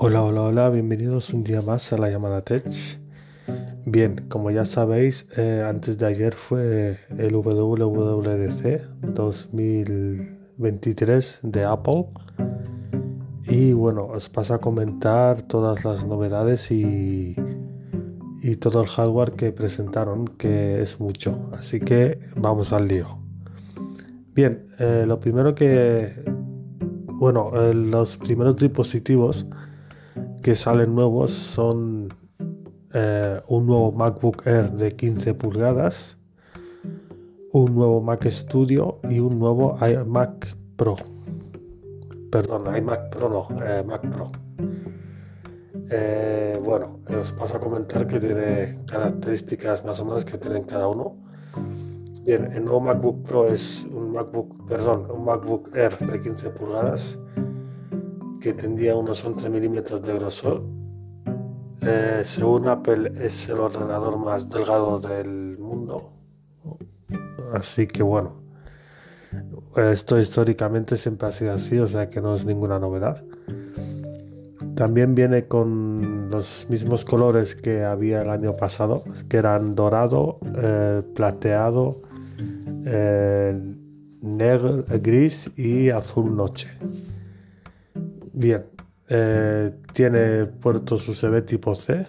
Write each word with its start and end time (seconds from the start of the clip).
Hola, 0.00 0.22
hola, 0.22 0.42
hola, 0.42 0.70
bienvenidos 0.70 1.34
un 1.34 1.42
día 1.42 1.60
más 1.60 1.92
a 1.92 1.98
la 1.98 2.08
llamada 2.08 2.42
Tech. 2.42 2.62
Bien, 3.84 4.26
como 4.28 4.52
ya 4.52 4.64
sabéis, 4.64 5.26
eh, 5.36 5.64
antes 5.68 5.98
de 5.98 6.06
ayer 6.06 6.36
fue 6.36 7.00
el 7.18 7.34
WWDC 7.34 8.80
2023 9.12 11.40
de 11.42 11.64
Apple. 11.64 12.06
Y 13.48 13.72
bueno, 13.72 14.04
os 14.04 14.28
paso 14.28 14.54
a 14.54 14.60
comentar 14.60 15.42
todas 15.42 15.84
las 15.84 16.06
novedades 16.06 16.70
y, 16.70 17.34
y 18.40 18.54
todo 18.54 18.82
el 18.82 18.88
hardware 18.88 19.32
que 19.32 19.50
presentaron, 19.50 20.28
que 20.28 20.80
es 20.80 21.00
mucho. 21.00 21.50
Así 21.58 21.80
que 21.80 22.20
vamos 22.36 22.72
al 22.72 22.86
lío. 22.86 23.18
Bien, 24.32 24.68
eh, 24.78 25.06
lo 25.08 25.18
primero 25.18 25.56
que... 25.56 26.22
Bueno, 27.14 27.50
eh, 27.56 27.74
los 27.74 28.16
primeros 28.16 28.54
dispositivos 28.54 29.48
que 30.42 30.54
salen 30.54 30.94
nuevos 30.94 31.32
son 31.32 32.08
eh, 32.94 33.40
un 33.48 33.66
nuevo 33.66 33.92
MacBook 33.92 34.46
Air 34.46 34.72
de 34.72 34.92
15 34.92 35.34
pulgadas, 35.34 36.16
un 37.52 37.74
nuevo 37.74 38.00
Mac 38.00 38.24
Studio 38.30 39.00
y 39.08 39.20
un 39.20 39.38
nuevo 39.38 39.76
iMac 39.80 40.56
Pro. 40.76 40.96
Perdón, 42.30 42.74
iMac 42.76 43.10
Pro 43.10 43.28
no, 43.28 43.64
eh, 43.64 43.82
Mac 43.84 44.08
Pro. 44.10 44.30
Eh, 45.90 46.60
bueno, 46.62 47.00
os 47.08 47.32
paso 47.32 47.56
a 47.56 47.60
comentar 47.60 48.06
que 48.06 48.20
tiene 48.20 48.80
características 48.86 49.84
más 49.84 50.00
o 50.00 50.04
menos 50.04 50.24
que 50.24 50.38
tienen 50.38 50.64
cada 50.64 50.88
uno. 50.88 51.16
Bien, 52.24 52.52
el 52.52 52.64
nuevo 52.64 52.80
MacBook 52.80 53.22
Pro 53.22 53.48
es 53.48 53.88
un 53.90 54.12
MacBook, 54.12 54.66
perdón, 54.68 55.10
un 55.10 55.24
MacBook 55.24 55.74
Air 55.74 55.98
de 55.98 56.20
15 56.20 56.50
pulgadas 56.50 57.18
que 58.40 58.52
tendría 58.52 58.96
unos 58.96 59.24
11 59.24 59.50
milímetros 59.50 60.02
de 60.02 60.14
grosor. 60.14 60.62
Eh, 61.80 62.22
según 62.24 62.68
Apple 62.68 63.12
es 63.16 63.48
el 63.48 63.58
ordenador 63.58 64.18
más 64.18 64.48
delgado 64.48 64.98
del 64.98 65.58
mundo. 65.58 66.12
Así 67.52 67.86
que 67.86 68.02
bueno, 68.02 68.42
esto 69.76 70.18
históricamente 70.18 70.96
siempre 70.96 71.28
ha 71.28 71.32
sido 71.32 71.52
así, 71.52 71.78
o 71.78 71.88
sea 71.88 72.10
que 72.10 72.20
no 72.20 72.34
es 72.34 72.44
ninguna 72.44 72.78
novedad. 72.78 73.22
También 74.74 75.14
viene 75.14 75.46
con 75.46 76.30
los 76.30 76.66
mismos 76.68 77.04
colores 77.04 77.56
que 77.56 77.84
había 77.84 78.22
el 78.22 78.30
año 78.30 78.54
pasado, 78.54 79.02
que 79.28 79.38
eran 79.38 79.74
dorado, 79.74 80.38
eh, 80.56 81.02
plateado, 81.14 82.02
eh, 82.86 83.60
negro, 84.20 84.84
gris 85.00 85.50
y 85.56 85.90
azul 85.90 86.36
noche. 86.36 86.68
Bien, 88.38 88.64
eh, 89.08 89.72
tiene 89.94 90.44
puertos 90.44 91.08
USB 91.08 91.44
tipo 91.44 91.74
C, 91.74 92.06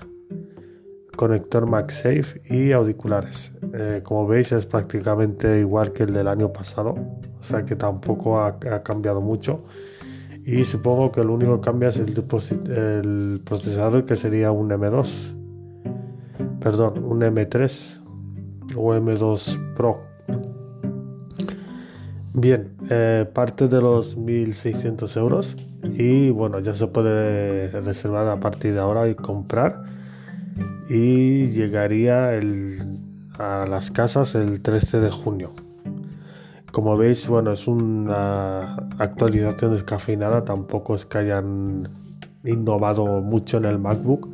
conector 1.15 1.65
MagSafe 1.65 2.39
y 2.51 2.71
auriculares. 2.71 3.51
Eh, 3.73 4.01
como 4.03 4.27
veis 4.27 4.51
es 4.51 4.67
prácticamente 4.67 5.59
igual 5.59 5.91
que 5.91 6.03
el 6.03 6.13
del 6.13 6.27
año 6.27 6.53
pasado, 6.53 6.91
o 6.91 7.43
sea 7.43 7.65
que 7.65 7.75
tampoco 7.75 8.39
ha, 8.39 8.59
cambiado 8.83 9.21
mucho. 9.21 9.63
Y 10.45 10.65
supongo 10.65 11.11
que 11.11 11.23
lo 11.23 11.33
único 11.33 11.59
que 11.59 11.65
cambia 11.65 11.89
es 11.89 11.97
el, 11.97 13.41
procesador 13.43 14.05
que 14.05 14.15
sería 14.15 14.51
un 14.51 14.69
M2, 14.69 15.35
perdón, 16.59 17.03
un 17.05 17.21
M3 17.21 18.03
o 18.75 18.93
M2 18.93 19.73
Pro. 19.73 20.01
Bien, 22.35 22.75
eh, 22.91 23.27
parte 23.33 23.67
de 23.67 23.81
los 23.81 24.15
1.600 24.15 25.17
euros 25.17 25.57
y 25.83 26.29
bueno, 26.31 26.59
ya 26.59 26.75
se 26.75 26.87
puede 26.87 27.69
reservar 27.81 28.27
a 28.27 28.39
partir 28.39 28.73
de 28.73 28.79
ahora 28.79 29.07
y 29.07 29.15
comprar 29.15 29.83
y 30.89 31.47
llegaría 31.47 32.31
a 33.37 33.65
las 33.67 33.91
casas 33.91 34.35
el 34.35 34.61
13 34.61 34.99
de 34.99 35.11
junio. 35.11 35.51
Como 36.71 36.97
veis, 36.97 37.27
bueno, 37.27 37.51
es 37.51 37.67
una 37.67 38.75
actualización 38.97 39.71
descafeinada, 39.71 40.43
tampoco 40.43 40.95
es 40.95 41.05
que 41.05 41.19
hayan 41.19 41.89
innovado 42.43 43.21
mucho 43.21 43.57
en 43.57 43.65
el 43.65 43.79
MacBook. 43.79 44.29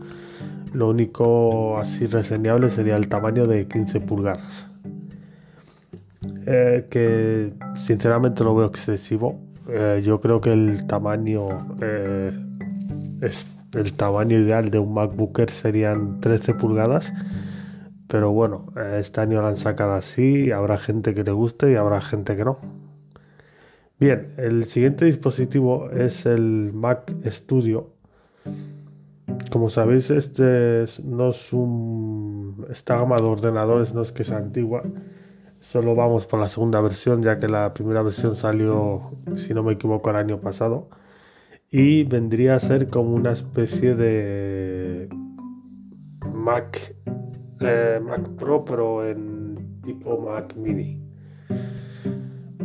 Lo 0.73 0.89
único 0.89 1.77
así 1.77 2.07
reseñable 2.07 2.69
sería 2.69 2.95
el 2.95 3.07
tamaño 3.07 3.45
de 3.45 3.67
15 3.67 4.01
pulgadas. 4.01 4.67
Eh, 6.45 6.87
que 6.89 7.53
sinceramente 7.77 8.43
lo 8.43 8.55
veo 8.55 8.67
excesivo. 8.67 9.39
Eh, 9.67 10.01
yo 10.03 10.19
creo 10.21 10.41
que 10.41 10.53
el 10.53 10.85
tamaño 10.87 11.77
eh, 11.81 12.31
es 13.21 13.57
el 13.73 13.93
tamaño 13.93 14.37
ideal 14.37 14.69
de 14.69 14.79
un 14.79 14.93
MacBook 14.93 15.49
serían 15.49 16.21
13 16.21 16.53
pulgadas. 16.55 17.13
Pero 18.07 18.31
bueno, 18.31 18.67
este 18.97 19.21
año 19.21 19.41
lo 19.41 19.47
han 19.47 19.57
sacado 19.57 19.93
así, 19.93 20.51
habrá 20.51 20.77
gente 20.77 21.13
que 21.13 21.23
le 21.23 21.31
guste 21.31 21.71
y 21.71 21.75
habrá 21.75 22.01
gente 22.01 22.35
que 22.37 22.45
no. 22.45 22.59
Bien, 23.99 24.33
el 24.37 24.65
siguiente 24.65 25.05
dispositivo 25.05 25.89
es 25.89 26.25
el 26.25 26.71
Mac 26.73 27.11
Studio. 27.25 27.89
Como 29.51 29.69
sabéis, 29.69 30.11
este 30.11 30.85
no 31.03 31.29
es 31.29 31.51
un. 31.51 32.67
Esta 32.69 32.97
gama 32.97 33.15
de 33.15 33.23
ordenadores 33.23 33.93
no 33.93 34.01
es 34.01 34.11
que 34.11 34.23
sea 34.23 34.37
antigua 34.37 34.83
Solo 35.65 35.95
vamos 35.95 36.27
por 36.27 36.39
la 36.39 36.47
segunda 36.47 36.79
versión, 36.79 37.23
ya 37.23 37.39
que 37.39 37.47
la 37.47 37.73
primera 37.73 38.03
versión 38.03 38.35
salió, 38.35 39.17
si 39.33 39.51
no 39.55 39.63
me 39.63 39.73
equivoco, 39.73 40.11
el 40.11 40.15
año 40.15 40.39
pasado. 40.39 40.89
Y 41.71 42.03
vendría 42.03 42.53
a 42.53 42.59
ser 42.59 42.85
como 42.85 43.15
una 43.15 43.31
especie 43.31 43.95
de 43.95 45.09
Mac, 46.31 46.95
eh, 47.61 47.99
Mac 47.99 48.29
Pro, 48.37 48.63
pero 48.63 49.09
en 49.09 49.81
tipo 49.83 50.21
Mac 50.21 50.55
Mini. 50.55 51.01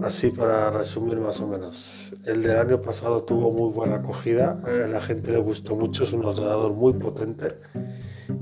Así 0.03 0.29
para 0.29 0.71
resumir 0.71 1.17
más 1.21 1.41
o 1.41 1.49
menos. 1.49 2.15
El 2.27 2.43
del 2.43 2.59
año 2.59 2.83
pasado 2.83 3.25
tuvo 3.25 3.51
muy 3.51 3.73
buena 3.73 3.97
acogida, 3.97 4.61
a 4.63 4.87
la 4.87 5.01
gente 5.01 5.33
le 5.33 5.39
gustó 5.39 5.75
mucho, 5.75 6.05
es 6.05 6.13
un 6.13 6.27
ordenador 6.27 6.75
muy 6.75 6.93
potente 6.93 7.49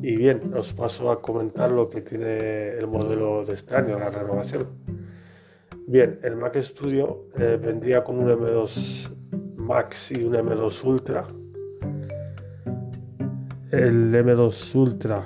y 0.02 0.16
bien, 0.16 0.54
os 0.54 0.72
paso 0.72 1.10
a 1.10 1.20
comentar 1.20 1.70
lo 1.70 1.88
que 1.88 2.00
tiene 2.00 2.70
el 2.70 2.86
modelo 2.86 3.44
de 3.44 3.54
este 3.54 3.74
año, 3.74 3.98
la 3.98 4.10
renovación. 4.10 4.66
Bien, 5.86 6.20
el 6.22 6.36
Mac 6.36 6.56
Studio 6.60 7.28
eh, 7.36 7.58
vendría 7.60 8.04
con 8.04 8.18
un 8.18 8.28
M2 8.28 9.56
Max 9.56 10.12
y 10.12 10.22
un 10.22 10.34
M2 10.34 10.84
Ultra. 10.84 11.26
El 13.70 14.14
M2 14.14 14.74
Ultra 14.74 15.24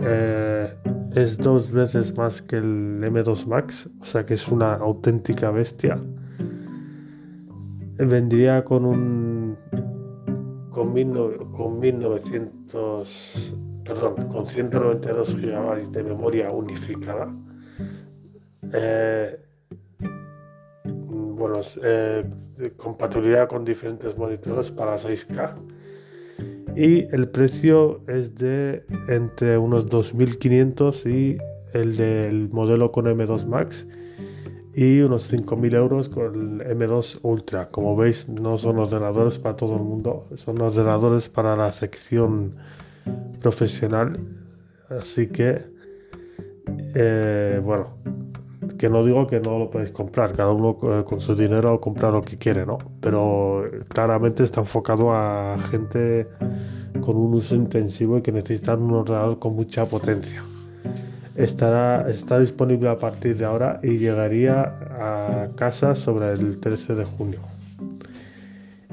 eh, 0.00 0.74
es 1.14 1.38
dos 1.38 1.70
veces 1.70 2.16
más 2.16 2.42
que 2.42 2.56
el 2.56 3.00
M2 3.02 3.46
Max, 3.46 3.90
o 4.00 4.04
sea 4.04 4.26
que 4.26 4.34
es 4.34 4.48
una 4.48 4.74
auténtica 4.74 5.50
bestia. 5.50 5.98
Vendría 7.96 8.64
con 8.64 8.84
un 8.84 9.31
con, 10.92 11.52
con 11.52 11.78
1900, 11.80 13.56
perdón, 13.84 14.14
con 14.28 14.46
192 14.46 15.36
GB 15.40 15.90
de 15.90 16.02
memoria 16.02 16.50
unificada. 16.50 17.34
Eh, 18.72 19.38
bueno, 20.84 21.60
eh, 21.82 22.24
compatibilidad 22.76 23.48
con 23.48 23.64
diferentes 23.64 24.16
monitores 24.16 24.70
para 24.70 24.96
6K. 24.96 25.54
Y 26.76 27.14
el 27.14 27.28
precio 27.28 28.00
es 28.06 28.34
de 28.34 28.84
entre 29.08 29.58
unos 29.58 29.88
2.500 29.88 31.10
y 31.10 31.38
el 31.72 31.96
del 31.96 32.48
modelo 32.50 32.92
con 32.92 33.06
M2 33.06 33.46
Max 33.46 33.88
y 34.74 35.00
unos 35.00 35.32
5.000 35.32 35.74
euros 35.74 36.08
con 36.08 36.60
el 36.60 36.78
M2 36.78 37.20
Ultra. 37.22 37.68
Como 37.68 37.96
veis, 37.96 38.28
no 38.28 38.56
son 38.56 38.78
ordenadores 38.78 39.38
para 39.38 39.56
todo 39.56 39.76
el 39.76 39.82
mundo, 39.82 40.28
son 40.34 40.60
ordenadores 40.60 41.28
para 41.28 41.56
la 41.56 41.70
sección 41.72 42.54
profesional. 43.40 44.18
Así 44.88 45.28
que, 45.28 45.62
eh, 46.94 47.60
bueno, 47.62 47.96
que 48.78 48.88
no 48.88 49.04
digo 49.04 49.26
que 49.26 49.40
no 49.40 49.58
lo 49.58 49.70
podéis 49.70 49.90
comprar, 49.90 50.32
cada 50.32 50.52
uno 50.52 50.78
eh, 50.82 51.04
con 51.04 51.20
su 51.20 51.34
dinero 51.34 51.80
compra 51.80 52.10
lo 52.10 52.20
que 52.20 52.38
quiere, 52.38 52.64
¿no? 52.64 52.78
Pero 53.00 53.64
claramente 53.88 54.42
está 54.42 54.60
enfocado 54.60 55.12
a 55.12 55.58
gente 55.70 56.28
con 57.00 57.16
un 57.16 57.34
uso 57.34 57.54
intensivo 57.54 58.18
y 58.18 58.22
que 58.22 58.32
necesitan 58.32 58.80
un 58.82 58.94
ordenador 58.94 59.38
con 59.38 59.54
mucha 59.54 59.86
potencia 59.86 60.42
estará, 61.34 62.08
está 62.10 62.38
disponible 62.38 62.88
a 62.88 62.98
partir 62.98 63.36
de 63.36 63.44
ahora 63.44 63.80
y 63.82 63.98
llegaría 63.98 64.62
a 64.62 65.50
casa 65.56 65.94
sobre 65.94 66.32
el 66.32 66.58
13 66.58 66.94
de 66.94 67.04
junio. 67.04 67.40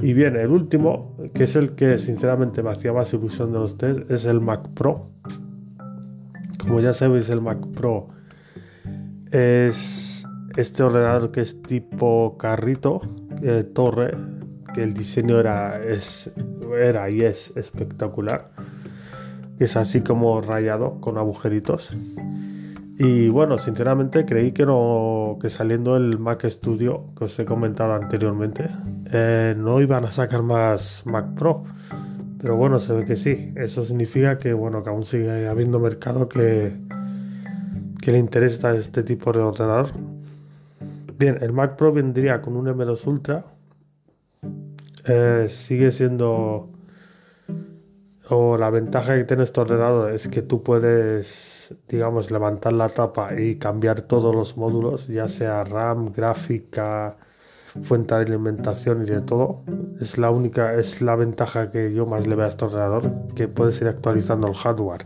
Y 0.01 0.13
bien, 0.13 0.37
el 0.37 0.49
último, 0.49 1.17
que 1.33 1.43
es 1.43 1.55
el 1.55 1.71
que 1.71 1.97
sinceramente 1.97 2.63
me 2.63 2.71
hacía 2.71 2.93
más 2.93 3.13
ilusión 3.13 3.51
de 3.51 3.59
los 3.59 3.75
es 4.09 4.25
el 4.25 4.39
Mac 4.39 4.69
Pro. 4.73 5.09
Como 6.57 6.79
ya 6.79 6.93
sabéis, 6.93 7.29
el 7.29 7.41
Mac 7.41 7.59
Pro 7.75 8.07
es 9.31 10.25
este 10.55 10.83
ordenador 10.83 11.31
que 11.31 11.41
es 11.41 11.61
tipo 11.61 12.37
carrito, 12.37 13.01
eh, 13.41 13.63
torre, 13.63 14.15
que 14.73 14.83
el 14.83 14.93
diseño 14.93 15.39
era, 15.39 15.83
es 15.83 16.31
era 16.77 17.09
y 17.09 17.21
es 17.21 17.53
espectacular. 17.57 18.45
Es 19.59 19.75
así 19.75 20.01
como 20.01 20.41
rayado 20.41 20.99
con 21.01 21.17
agujeritos. 21.17 21.95
Y 22.97 23.29
bueno, 23.29 23.57
sinceramente 23.57 24.25
creí 24.25 24.51
que 24.51 24.65
no 24.65 25.37
que 25.41 25.49
saliendo 25.49 25.95
el 25.95 26.19
Mac 26.19 26.45
Studio 26.45 27.05
que 27.17 27.25
os 27.25 27.39
he 27.39 27.45
comentado 27.45 27.93
anteriormente, 27.93 28.69
eh, 29.11 29.55
no 29.57 29.79
iban 29.79 30.03
a 30.03 30.11
sacar 30.11 30.43
más 30.43 31.03
Mac 31.05 31.33
Pro. 31.35 31.63
Pero 32.41 32.55
bueno, 32.55 32.79
se 32.79 32.93
ve 32.93 33.05
que 33.05 33.15
sí. 33.15 33.53
Eso 33.55 33.83
significa 33.85 34.37
que 34.37 34.53
bueno, 34.53 34.83
que 34.83 34.89
aún 34.89 35.05
sigue 35.05 35.47
habiendo 35.47 35.79
mercado 35.79 36.27
que, 36.27 36.73
que 38.01 38.11
le 38.11 38.17
interesa 38.17 38.75
este 38.75 39.03
tipo 39.03 39.31
de 39.31 39.39
ordenador. 39.39 39.91
Bien, 41.17 41.37
el 41.41 41.51
Mac 41.51 41.75
Pro 41.75 41.91
vendría 41.91 42.41
con 42.41 42.55
un 42.55 42.67
M2 42.67 43.07
Ultra. 43.07 43.45
Eh, 45.05 45.45
sigue 45.49 45.91
siendo 45.91 46.69
o 48.29 48.57
la 48.57 48.69
ventaja 48.69 49.15
que 49.17 49.23
tiene 49.23 49.43
este 49.43 49.61
ordenador 49.61 50.13
es 50.13 50.27
que 50.27 50.41
tú 50.41 50.63
puedes, 50.63 51.75
digamos, 51.87 52.31
levantar 52.31 52.73
la 52.73 52.87
tapa 52.87 53.39
y 53.39 53.55
cambiar 53.57 54.01
todos 54.01 54.35
los 54.35 54.57
módulos, 54.57 55.07
ya 55.07 55.27
sea 55.27 55.63
RAM, 55.63 56.11
gráfica, 56.11 57.17
fuente 57.83 58.15
de 58.15 58.21
alimentación 58.21 59.03
y 59.03 59.05
de 59.05 59.21
todo. 59.21 59.63
Es 59.99 60.17
la 60.17 60.31
única, 60.31 60.75
es 60.75 61.01
la 61.01 61.15
ventaja 61.15 61.69
que 61.69 61.93
yo 61.93 62.05
más 62.05 62.27
le 62.27 62.35
veo 62.35 62.45
a 62.45 62.49
este 62.49 62.65
ordenador, 62.65 63.11
que 63.35 63.47
puedes 63.47 63.81
ir 63.81 63.87
actualizando 63.87 64.47
el 64.47 64.55
hardware 64.55 65.05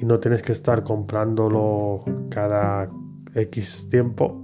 y 0.00 0.04
no 0.04 0.20
tienes 0.20 0.42
que 0.42 0.52
estar 0.52 0.82
comprándolo 0.82 2.00
cada 2.30 2.90
X 3.34 3.88
tiempo 3.88 4.43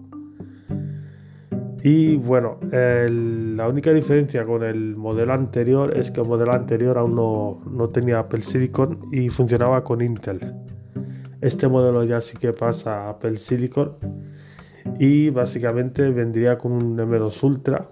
y 1.82 2.16
bueno, 2.16 2.58
la 2.70 3.68
única 3.68 3.92
diferencia 3.92 4.44
con 4.44 4.62
el 4.62 4.96
modelo 4.96 5.32
anterior 5.32 5.96
es 5.96 6.10
que 6.10 6.20
el 6.20 6.28
modelo 6.28 6.52
anterior 6.52 6.98
aún 6.98 7.14
no, 7.14 7.88
tenía 7.88 8.18
Apple 8.18 8.42
Silicon 8.42 9.08
y 9.12 9.30
funcionaba 9.30 9.82
con 9.82 10.02
Intel. 10.02 10.54
Este 11.40 11.68
modelo 11.68 12.04
ya 12.04 12.20
sí 12.20 12.36
que 12.36 12.52
pasa 12.52 13.06
a 13.06 13.10
Apple 13.10 13.38
Silicon 13.38 13.96
y 14.98 15.30
básicamente 15.30 16.10
vendría 16.10 16.58
con 16.58 16.72
un 16.72 16.98
M2 16.98 17.42
Ultra 17.44 17.88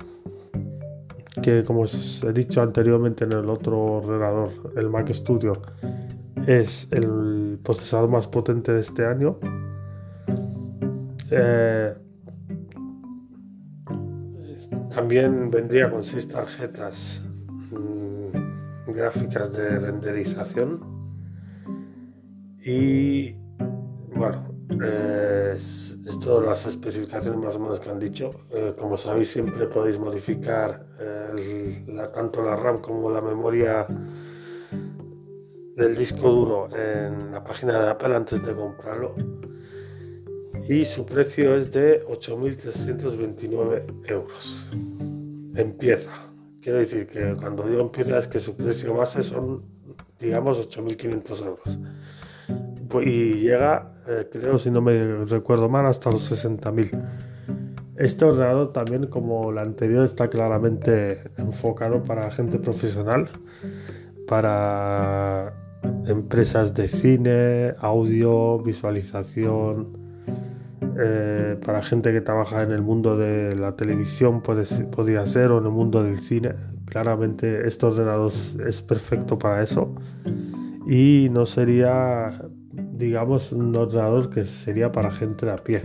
que 1.41 1.63
como 1.63 1.83
os 1.83 2.25
he 2.25 2.33
dicho 2.33 2.61
anteriormente 2.61 3.25
en 3.25 3.33
el 3.33 3.49
otro 3.49 3.81
ordenador, 3.81 4.51
el 4.77 4.89
Mac 4.91 5.11
Studio, 5.13 5.53
es 6.47 6.89
el 6.91 7.59
procesador 7.63 8.09
más 8.09 8.27
potente 8.27 8.73
de 8.73 8.81
este 8.81 9.07
año. 9.07 9.39
Eh, 11.31 11.95
también 14.99 15.49
vendría 15.49 15.89
con 15.89 16.03
seis 16.03 16.27
tarjetas 16.27 17.23
mm, 17.71 18.91
gráficas 18.91 19.53
de 19.53 19.79
renderización. 19.79 20.81
Y 22.65 23.33
bueno, 24.17 24.45
esto 26.05 26.41
las 26.41 26.67
especificaciones 26.67 27.39
más 27.41 27.55
o 27.55 27.61
menos 27.61 27.79
que 27.79 27.91
han 27.91 28.01
dicho. 28.01 28.31
Eh, 28.51 28.75
como 28.77 28.97
sabéis, 28.97 29.31
siempre 29.31 29.69
podéis 29.69 30.01
modificar 30.01 30.85
tanto 32.13 32.43
la 32.43 32.57
RAM 32.57 32.79
como 32.79 33.09
la 33.09 33.21
memoria 33.21 33.87
del 35.77 35.97
disco 35.97 36.29
duro 36.29 36.77
en 36.77 37.31
la 37.31 37.45
página 37.45 37.79
de 37.79 37.91
Apple 37.91 38.17
antes 38.17 38.45
de 38.45 38.53
comprarlo 38.53 39.15
y 40.69 40.85
su 40.85 41.07
precio 41.07 41.57
es 41.57 41.73
de 41.73 42.05
8.329 42.07 43.83
euros. 44.07 44.71
Empieza. 45.55 46.11
Quiero 46.61 46.79
decir 46.79 47.07
que 47.07 47.35
cuando 47.37 47.63
digo 47.63 47.81
empieza 47.81 48.19
es 48.19 48.29
que 48.29 48.39
su 48.39 48.55
precio 48.55 48.93
base 48.95 49.23
son, 49.23 49.63
digamos, 50.21 50.59
8.500 50.69 51.47
euros. 51.47 51.79
Pues, 52.89 53.07
y 53.07 53.33
llega, 53.41 53.95
eh, 54.07 54.29
creo, 54.31 54.59
si 54.59 54.71
no 54.71 54.83
me 54.83 55.25
recuerdo 55.25 55.71
mal, 55.71 55.87
hasta 55.87 56.11
los 56.11 56.31
60.000. 56.31 56.91
Este 57.97 58.27
ordenador 58.27 58.73
también, 58.73 59.07
como 59.07 59.51
el 59.51 59.59
anterior, 59.59 60.05
está 60.05 60.29
claramente 60.29 61.31
enfocado 61.39 62.05
para 62.05 62.31
gente 62.31 62.59
profesional, 62.59 63.31
para 64.27 65.55
empresas 66.07 66.75
de 66.75 66.89
cine, 66.91 67.75
audio, 67.81 68.59
visualización, 68.59 70.08
eh, 71.01 71.57
para 71.65 71.81
gente 71.85 72.13
que 72.13 72.21
trabaja 72.21 72.63
en 72.63 72.73
el 72.73 72.83
mundo 72.83 73.17
de 73.17 73.55
la 73.55 73.77
televisión 73.77 74.43
podría 74.43 75.25
ser 75.29 75.53
o 75.53 75.59
en 75.59 75.67
el 75.67 75.71
mundo 75.71 76.03
del 76.03 76.19
cine. 76.19 76.55
Claramente 76.87 77.69
este 77.69 77.87
ordenador 77.87 78.33
es 78.67 78.83
perfecto 78.83 79.39
para 79.39 79.63
eso 79.63 79.95
y 80.89 81.29
no 81.31 81.47
sería, 81.47 82.43
digamos, 82.73 83.53
un 83.53 83.77
ordenador 83.77 84.29
que 84.29 84.45
sería 84.45 84.91
para 84.91 85.13
gente 85.13 85.47
de 85.47 85.53
a 85.53 85.57
pie. 85.57 85.83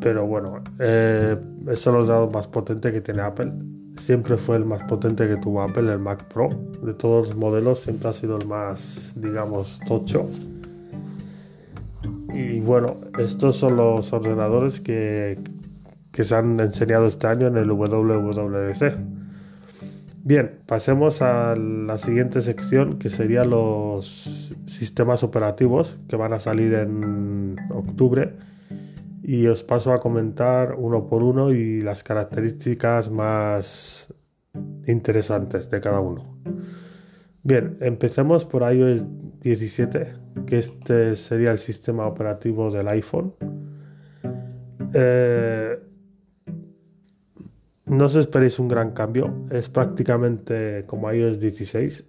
Pero 0.00 0.26
bueno, 0.26 0.60
eh, 0.80 1.36
es 1.68 1.86
el 1.86 1.94
ordenador 1.94 2.32
más 2.32 2.48
potente 2.48 2.90
que 2.90 3.00
tiene 3.00 3.22
Apple. 3.22 3.52
Siempre 3.96 4.36
fue 4.36 4.56
el 4.56 4.64
más 4.64 4.82
potente 4.82 5.28
que 5.28 5.36
tuvo 5.36 5.62
Apple, 5.62 5.92
el 5.92 6.00
Mac 6.00 6.24
Pro. 6.24 6.48
De 6.82 6.92
todos 6.94 7.28
los 7.28 7.36
modelos 7.36 7.80
siempre 7.80 8.08
ha 8.08 8.12
sido 8.12 8.36
el 8.36 8.48
más, 8.48 9.14
digamos, 9.16 9.78
tocho 9.86 10.28
y 12.34 12.60
bueno, 12.60 12.98
estos 13.18 13.56
son 13.56 13.76
los 13.76 14.12
ordenadores 14.12 14.80
que, 14.80 15.38
que 16.10 16.24
se 16.24 16.34
han 16.34 16.58
enseñado 16.60 17.06
este 17.06 17.26
año 17.26 17.46
en 17.46 17.56
el 17.56 17.70
WWDC. 17.70 18.96
Bien, 20.22 20.58
pasemos 20.66 21.20
a 21.22 21.54
la 21.54 21.98
siguiente 21.98 22.40
sección 22.40 22.98
que 22.98 23.10
serían 23.10 23.50
los 23.50 24.56
sistemas 24.64 25.22
operativos 25.22 25.98
que 26.08 26.16
van 26.16 26.32
a 26.32 26.40
salir 26.40 26.72
en 26.74 27.56
octubre 27.70 28.32
y 29.22 29.46
os 29.46 29.62
paso 29.62 29.92
a 29.92 30.00
comentar 30.00 30.76
uno 30.78 31.06
por 31.06 31.22
uno 31.22 31.50
y 31.50 31.82
las 31.82 32.02
características 32.02 33.10
más 33.10 34.14
interesantes 34.86 35.68
de 35.68 35.80
cada 35.80 36.00
uno. 36.00 36.38
Bien, 37.42 37.76
empecemos 37.80 38.44
por 38.46 38.62
iOS 38.72 39.06
17, 39.44 40.14
que 40.46 40.58
este 40.58 41.14
sería 41.16 41.52
el 41.52 41.58
sistema 41.58 42.06
operativo 42.06 42.70
del 42.70 42.88
iPhone. 42.88 43.34
Eh, 44.94 45.78
no 47.86 48.06
os 48.06 48.16
esperéis 48.16 48.58
un 48.58 48.68
gran 48.68 48.92
cambio, 48.92 49.46
es 49.50 49.68
prácticamente 49.68 50.84
como 50.86 51.12
iOS 51.12 51.38
16. 51.38 52.04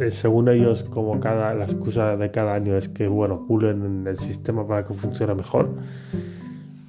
Eh, 0.00 0.10
según 0.10 0.48
ellos, 0.48 0.84
como 0.84 1.20
cada, 1.20 1.52
la 1.54 1.64
excusa 1.64 2.16
de 2.16 2.30
cada 2.30 2.54
año 2.54 2.76
es 2.76 2.88
que 2.88 3.06
bueno, 3.06 3.44
pulen 3.46 4.06
el 4.06 4.16
sistema 4.16 4.66
para 4.66 4.86
que 4.86 4.94
funcione 4.94 5.34
mejor. 5.34 5.68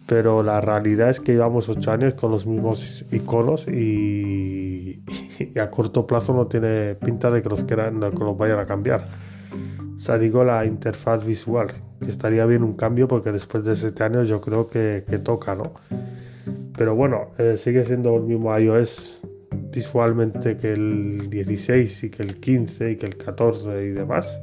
Pero 0.08 0.42
la 0.42 0.62
realidad 0.62 1.10
es 1.10 1.20
que 1.20 1.34
llevamos 1.34 1.68
8 1.70 1.92
años 1.92 2.14
con 2.14 2.32
los 2.32 2.48
mismos 2.48 3.06
iconos 3.12 3.68
y, 3.68 5.04
a 5.60 5.70
corto 5.70 6.08
plazo 6.08 6.34
no 6.34 6.48
tiene 6.48 6.96
pinta 6.96 7.30
de 7.30 7.42
que 7.42 7.50
los, 7.50 7.64
quieran, 7.66 8.00
que 8.00 8.24
los 8.24 8.38
vayan 8.38 8.60
a 8.60 8.66
cambiar. 8.66 9.06
Sea, 10.00 10.18
digo 10.18 10.46
la 10.46 10.66
interfaz 10.66 11.26
visual, 11.26 11.68
que 12.00 12.08
estaría 12.08 12.46
bien 12.46 12.64
un 12.64 12.72
cambio 12.78 13.10
porque 13.10 13.34
después 13.34 13.66
de 13.66 13.76
7 13.76 14.02
años 14.02 14.30
yo 14.30 14.40
creo 14.40 14.66
que, 14.66 15.04
toca, 15.22 15.56
¿no? 15.56 15.74
Pero 16.78 16.96
bueno, 16.96 17.32
eh, 17.38 17.58
sigue 17.58 17.84
siendo 17.84 18.16
el 18.16 18.24
mismo 18.24 18.58
iOS 18.58 19.22
visualmente 19.74 20.56
que 20.56 20.72
el 20.72 21.30
16 21.30 22.06
y 22.06 22.10
que 22.12 22.24
el 22.24 22.40
15 22.40 22.92
y 22.92 22.96
que 22.96 23.08
el 23.08 23.18
14 23.18 23.84
y 23.84 23.90
demás. 23.90 24.42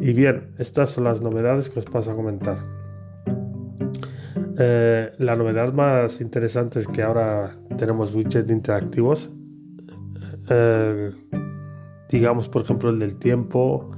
Y 0.00 0.14
bien, 0.14 0.44
estas 0.56 0.92
son 0.92 1.04
las 1.04 1.20
novedades 1.20 1.68
que 1.68 1.80
os 1.80 1.84
paso 1.84 2.12
a 2.12 2.16
comentar. 2.16 2.56
Eh, 4.58 5.12
la 5.18 5.36
novedad 5.36 5.74
más 5.74 6.22
interesante 6.22 6.78
es 6.78 6.88
que 6.88 7.02
ahora 7.02 7.50
tenemos 7.76 8.14
widgets 8.14 8.48
interactivos. 8.48 9.28
Eh, 10.48 11.10
digamos 12.10 12.48
por 12.48 12.62
ejemplo 12.62 12.90
el 12.90 12.98
del 12.98 13.16
tiempo, 13.16 13.90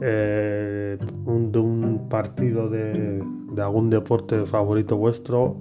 eh, 0.00 0.96
de 0.98 1.58
un 1.58 2.08
partido 2.08 2.68
de, 2.68 3.22
algún 3.58 3.90
deporte 3.90 4.46
favorito 4.46 4.96
vuestro, 4.96 5.58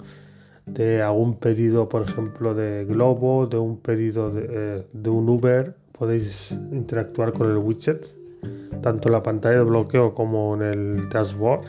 de 0.66 1.02
algún 1.02 1.36
pedido 1.40 1.90
por 1.90 2.04
ejemplo 2.04 2.54
de 2.54 2.86
Globo, 2.86 3.48
de 3.48 3.58
un 3.58 3.78
pedido 3.78 4.32
de, 4.32 4.86
eh, 4.94 5.10
un 5.10 5.28
Uber, 5.28 5.76
podéis 5.92 6.52
interactuar 6.72 7.34
con 7.34 7.50
el 7.50 7.58
widget, 7.58 8.16
tanto 8.82 9.10
en 9.10 9.14
la 9.14 9.24
pantalla 9.24 9.60
de 9.60 9.64
bloqueo 9.64 10.14
como 10.14 10.56
en 10.56 10.62
el 10.62 11.10
dashboard. 11.10 11.66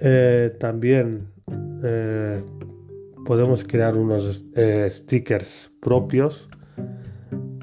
Eh, 0.00 0.54
también 0.58 1.28
podemos 3.26 3.62
crear 3.64 3.94
unos 3.96 4.42
stickers 4.88 5.70
propios 5.80 6.48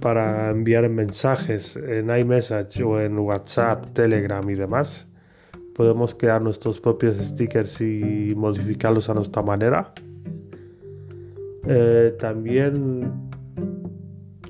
para 0.01 0.49
enviar 0.49 0.89
mensajes 0.89 1.77
en 1.77 2.09
iMessage 2.09 2.81
o 2.81 2.99
en 2.99 3.17
WhatsApp, 3.17 3.85
Telegram 3.93 4.47
y 4.49 4.55
demás. 4.55 5.07
Podemos 5.75 6.15
crear 6.15 6.41
nuestros 6.41 6.81
propios 6.81 7.17
stickers 7.17 7.79
y 7.79 8.33
modificarlos 8.35 9.09
a 9.09 9.13
nuestra 9.13 9.41
manera. 9.41 9.93
Eh, 11.67 12.15
también 12.19 13.11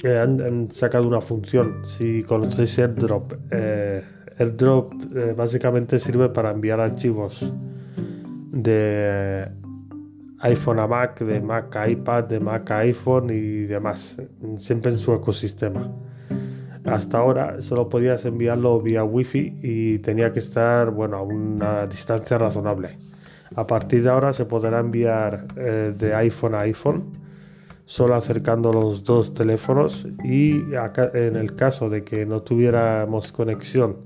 eh, 0.02 0.18
han, 0.18 0.72
sacado 0.72 1.08
una 1.08 1.22
función, 1.22 1.86
si 1.86 2.24
conocéis 2.24 2.80
AirDrop. 2.80 3.34
Eh, 3.52 4.02
AirDrop 4.40 4.94
básicamente 5.36 6.00
sirve 6.00 6.30
para 6.30 6.52
enviar 6.52 6.80
archivos 6.80 7.54
de 8.52 9.48
iPhone 10.44 10.80
a 10.80 10.88
Mac, 10.88 11.20
de 11.20 11.40
Mac 11.40 11.76
a 11.76 11.90
iPad, 11.90 12.24
de 12.26 12.40
Mac 12.40 12.70
a 12.72 12.80
iPhone 12.80 13.30
y 13.30 13.64
demás, 13.66 14.18
siempre 14.58 14.92
en 14.92 15.00
su 15.00 15.14
ecosistema. 15.14 15.92
Hasta 16.86 17.20
ahora 17.20 17.62
solo 17.62 17.90
podías 17.90 18.26
enviarlo 18.26 18.82
vía 18.82 19.04
Wi-Fi 19.04 19.60
y 19.62 20.00
tenía 20.00 20.34
que 20.34 20.40
estar 20.40 20.90
bueno, 20.90 21.18
a 21.18 21.22
una 21.22 21.86
distancia 21.86 22.38
razonable. 22.38 22.98
A 23.56 23.68
partir 23.68 24.02
de 24.04 24.10
ahora 24.10 24.34
se 24.34 24.46
podrá 24.46 24.80
enviar 24.80 25.46
eh, 25.58 25.94
de 25.96 26.16
iPhone 26.16 26.56
a 26.56 26.62
iPhone, 26.62 27.12
solo 27.86 28.16
acercando 28.16 28.72
los 28.72 29.04
dos 29.04 29.34
teléfonos 29.34 30.08
y 30.24 30.64
en 31.14 31.36
el 31.36 31.54
caso 31.56 31.90
de 31.90 32.04
que 32.04 32.26
no 32.26 32.42
tuviéramos 32.42 33.32
conexión 33.32 33.98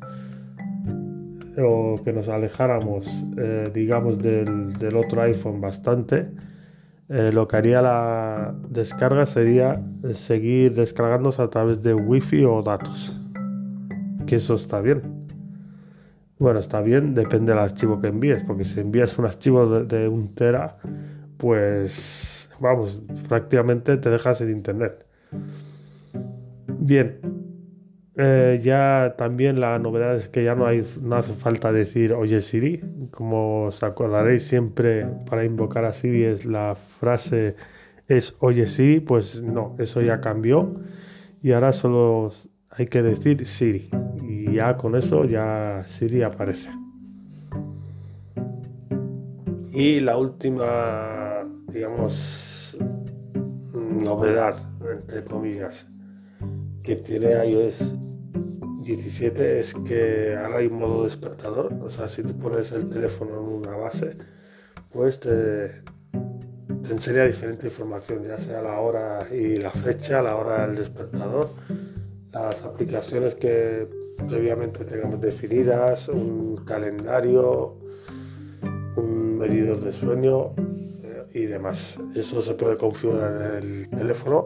o 1.62 1.95
que 2.03 2.13
nos 2.13 2.29
alejáramos, 2.29 3.25
eh, 3.38 3.69
digamos, 3.74 4.19
del, 4.19 4.95
otro 4.95 5.21
iPhone 5.21 5.62
bastante, 5.62 6.29
eh, 7.09 7.31
lo 7.31 7.47
que 7.47 7.57
haría 7.57 7.81
la 7.81 8.55
descarga 8.69 9.25
sería 9.25 9.81
seguir 10.12 10.74
descargándose 10.74 11.41
a 11.41 11.50
través 11.50 11.81
de 11.81 11.93
Wi-Fi 11.93 12.45
o 12.45 12.62
datos. 12.62 13.19
Que 14.25 14.38
eso 14.38 14.55
está 14.55 14.81
bien. 14.81 15.01
Bueno, 16.39 16.59
está 16.59 16.81
bien, 16.81 17.13
depende 17.13 17.53
del 17.53 17.62
archivo 17.62 18.01
que 18.01 18.07
envíes, 18.07 18.43
porque 18.43 18.63
si 18.63 18.79
envías 18.79 19.17
un 19.17 19.25
archivo 19.25 19.67
de, 19.67 19.85
de 19.85 20.07
un 20.07 20.33
tera, 20.33 20.77
pues 21.38 22.50
vamos, 22.59 23.03
prácticamente 23.29 23.97
te 23.97 24.09
dejas 24.09 24.41
en 24.41 24.51
internet. 24.51 25.05
Bien, 26.67 27.19
eh, 28.17 28.60
ya 28.62 29.15
también 29.17 29.60
la 29.60 29.77
novedad 29.77 30.15
es 30.15 30.29
que 30.29 30.43
ya 30.43 30.55
no, 30.55 30.65
hay, 30.65 30.86
no 31.01 31.17
hace 31.17 31.34
falta 31.34 31.72
decir 31.72 32.13
oye 32.13 32.39
Siri. 32.39 32.81
Como 33.12 33.65
os 33.65 33.84
acordaréis 33.84 34.48
siempre 34.48 35.05
para 35.29 35.43
invocar 35.43 35.86
a 35.86 35.93
Siri 35.93 36.24
es 36.24 36.45
la 36.45 36.75
frase 36.75 37.55
es 38.07 38.36
oye 38.39 38.67
Siri, 38.67 39.01
pues 39.01 39.41
no, 39.43 39.75
eso 39.79 40.01
ya 40.01 40.22
cambió 40.22 40.75
y 41.41 41.51
ahora 41.51 41.74
solo 41.74 42.31
hay 42.69 42.86
que 42.86 43.01
decir 43.01 43.45
Siri 43.45 43.89
y 44.24 44.53
ya 44.53 44.77
con 44.77 44.95
eso 44.95 45.25
ya 45.25 45.84
Siri 45.86 46.24
aparece. 46.24 46.69
Y 49.74 50.00
la 50.00 50.17
última, 50.17 51.43
digamos, 51.67 52.77
novedad, 53.74 54.55
entre 54.89 55.25
comillas, 55.25 55.86
que 56.86 56.96
tiene 56.96 57.32
iOS 57.48 57.96
17 58.84 59.60
es 59.60 59.74
que 59.74 60.36
ahora 60.38 60.60
hay 60.60 60.70
modo 60.70 61.01
despertador, 61.01 61.74
o 61.82 61.88
sea, 61.88 62.08
si 62.08 62.22
tú 62.22 62.38
pones 62.38 62.72
el 62.72 62.88
teléfono 62.88 63.42
en 63.42 63.48
una 63.48 63.75
base, 63.75 64.15
pues 64.94 65.20
te, 65.20 65.82
te 66.84 66.92
enseña 66.92 67.24
diferente 67.24 67.65
información, 67.65 68.24
ya 68.24 68.38
sea 68.38 68.62
la 68.62 68.80
hora 68.80 69.27
y 69.32 69.58
la 69.58 69.72
fecha, 69.72 70.22
la 70.22 70.36
hora 70.36 70.68
del 70.68 70.75
despertador, 70.75 71.50
las 72.32 72.62
aplicaciones 72.62 73.34
que 73.34 73.88
previamente 74.27 74.86
tengamos 74.86 75.20
definidas, 75.20 76.08
un 76.10 76.58
calendario, 76.65 77.80
un 78.96 79.39
medidor 79.39 79.80
de 79.80 79.92
sueño 79.92 80.54
eh, 81.01 81.25
y 81.34 81.46
demás. 81.48 82.00
Eso 82.13 82.39
se 82.42 82.54
puede 82.54 82.77
configurar 82.77 83.58
en 83.58 83.63
el 83.63 83.89
teléfono 83.89 84.46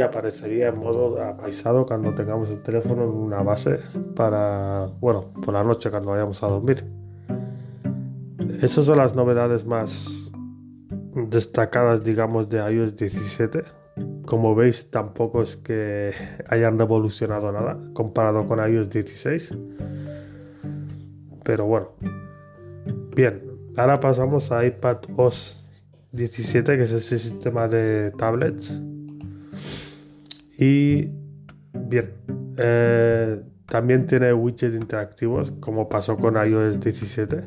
aparecería 0.00 0.68
en 0.68 0.78
modo 0.78 1.22
apaisado 1.22 1.86
cuando 1.86 2.14
tengamos 2.14 2.50
el 2.50 2.62
teléfono 2.62 3.04
en 3.04 3.10
una 3.10 3.42
base 3.42 3.80
para, 4.14 4.86
bueno, 5.00 5.32
por 5.44 5.54
la 5.54 5.64
noche 5.64 5.90
cuando 5.90 6.10
vayamos 6.10 6.42
a 6.42 6.48
dormir. 6.48 6.84
Esas 8.60 8.86
son 8.86 8.98
las 8.98 9.14
novedades 9.14 9.66
más 9.66 10.30
destacadas, 11.14 12.04
digamos, 12.04 12.48
de 12.48 12.58
iOS 12.58 12.96
17. 12.96 13.62
Como 14.26 14.54
veis, 14.54 14.90
tampoco 14.90 15.42
es 15.42 15.56
que 15.56 16.12
hayan 16.48 16.78
revolucionado 16.78 17.52
nada 17.52 17.78
comparado 17.92 18.46
con 18.46 18.58
iOS 18.58 18.90
16. 18.90 19.58
Pero 21.44 21.66
bueno. 21.66 21.88
Bien, 23.14 23.42
ahora 23.76 24.00
pasamos 24.00 24.50
a 24.50 24.64
iPad 24.64 24.98
OS 25.16 25.62
17, 26.12 26.76
que 26.76 26.82
es 26.84 26.92
ese 26.92 27.18
sistema 27.18 27.68
de 27.68 28.12
tablets 28.12 28.72
y 30.58 31.10
bien, 31.72 32.12
eh, 32.58 33.40
también 33.66 34.06
tiene 34.06 34.32
widgets 34.32 34.74
interactivos 34.74 35.52
como 35.60 35.88
pasó 35.88 36.16
con 36.16 36.34
iOS 36.36 36.80
17. 36.80 37.44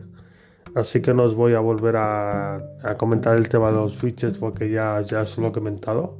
Así 0.76 1.02
que 1.02 1.14
no 1.14 1.24
os 1.24 1.36
voy 1.36 1.54
a 1.54 1.60
volver 1.60 1.96
a, 1.98 2.60
comentar 2.98 3.38
el 3.38 3.50
tema 3.50 3.72
de 3.72 3.78
los 3.78 4.02
widgets 4.04 4.38
porque 4.38 4.70
ya, 4.70 5.02
ya 5.02 5.22
os 5.22 5.38
lo 5.38 5.48
he 5.48 5.52
comentado. 5.52 6.18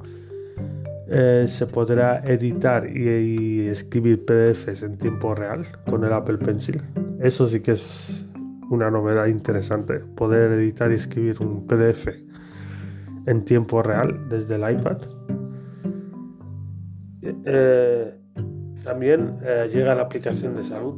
Eh, 1.10 1.46
se 1.48 1.66
podrá 1.66 2.18
editar 2.24 2.86
y, 2.88 3.68
escribir 3.68 4.24
PDFs 4.26 4.82
en 4.82 4.98
tiempo 4.98 5.34
real 5.34 5.66
con 5.88 6.04
el 6.04 6.12
Apple 6.12 6.38
Pencil. 6.38 6.82
Eso 7.20 7.46
sí 7.46 7.60
que 7.60 7.72
es 7.72 8.26
una 8.70 8.90
novedad 8.90 9.26
interesante, 9.26 10.00
poder 10.00 10.52
editar 10.52 10.90
y 10.90 10.94
escribir 10.94 11.40
un 11.40 11.66
PDF 11.66 12.08
en 13.26 13.44
tiempo 13.44 13.82
real 13.82 14.28
desde 14.28 14.56
el 14.56 14.70
iPad. 14.70 15.17
Eh, 17.22 18.14
también 18.84 19.38
eh, 19.42 19.68
llega 19.70 19.94
la 19.94 20.02
aplicación 20.02 20.54
de 20.54 20.62
salud 20.62 20.94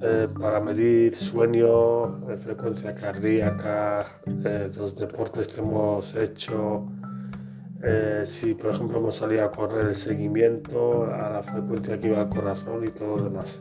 eh, 0.00 0.28
para 0.38 0.60
medir 0.60 1.14
sueño, 1.14 2.20
frecuencia 2.38 2.94
cardíaca, 2.94 4.06
los 4.76 4.94
deportes 4.94 5.48
que 5.48 5.60
hemos 5.60 6.14
hecho, 6.14 6.86
si 8.24 8.54
por 8.54 8.70
ejemplo 8.72 8.98
hemos 8.98 9.16
salido 9.16 9.44
a 9.44 9.50
correr 9.50 9.86
el 9.86 9.94
seguimiento, 9.94 11.04
a 11.04 11.30
la 11.30 11.42
frecuencia 11.42 11.98
que 11.98 12.08
iba 12.08 12.20
al 12.20 12.28
corazón 12.28 12.84
y 12.84 12.90
todo 12.90 13.16
lo 13.16 13.24
demás. 13.24 13.60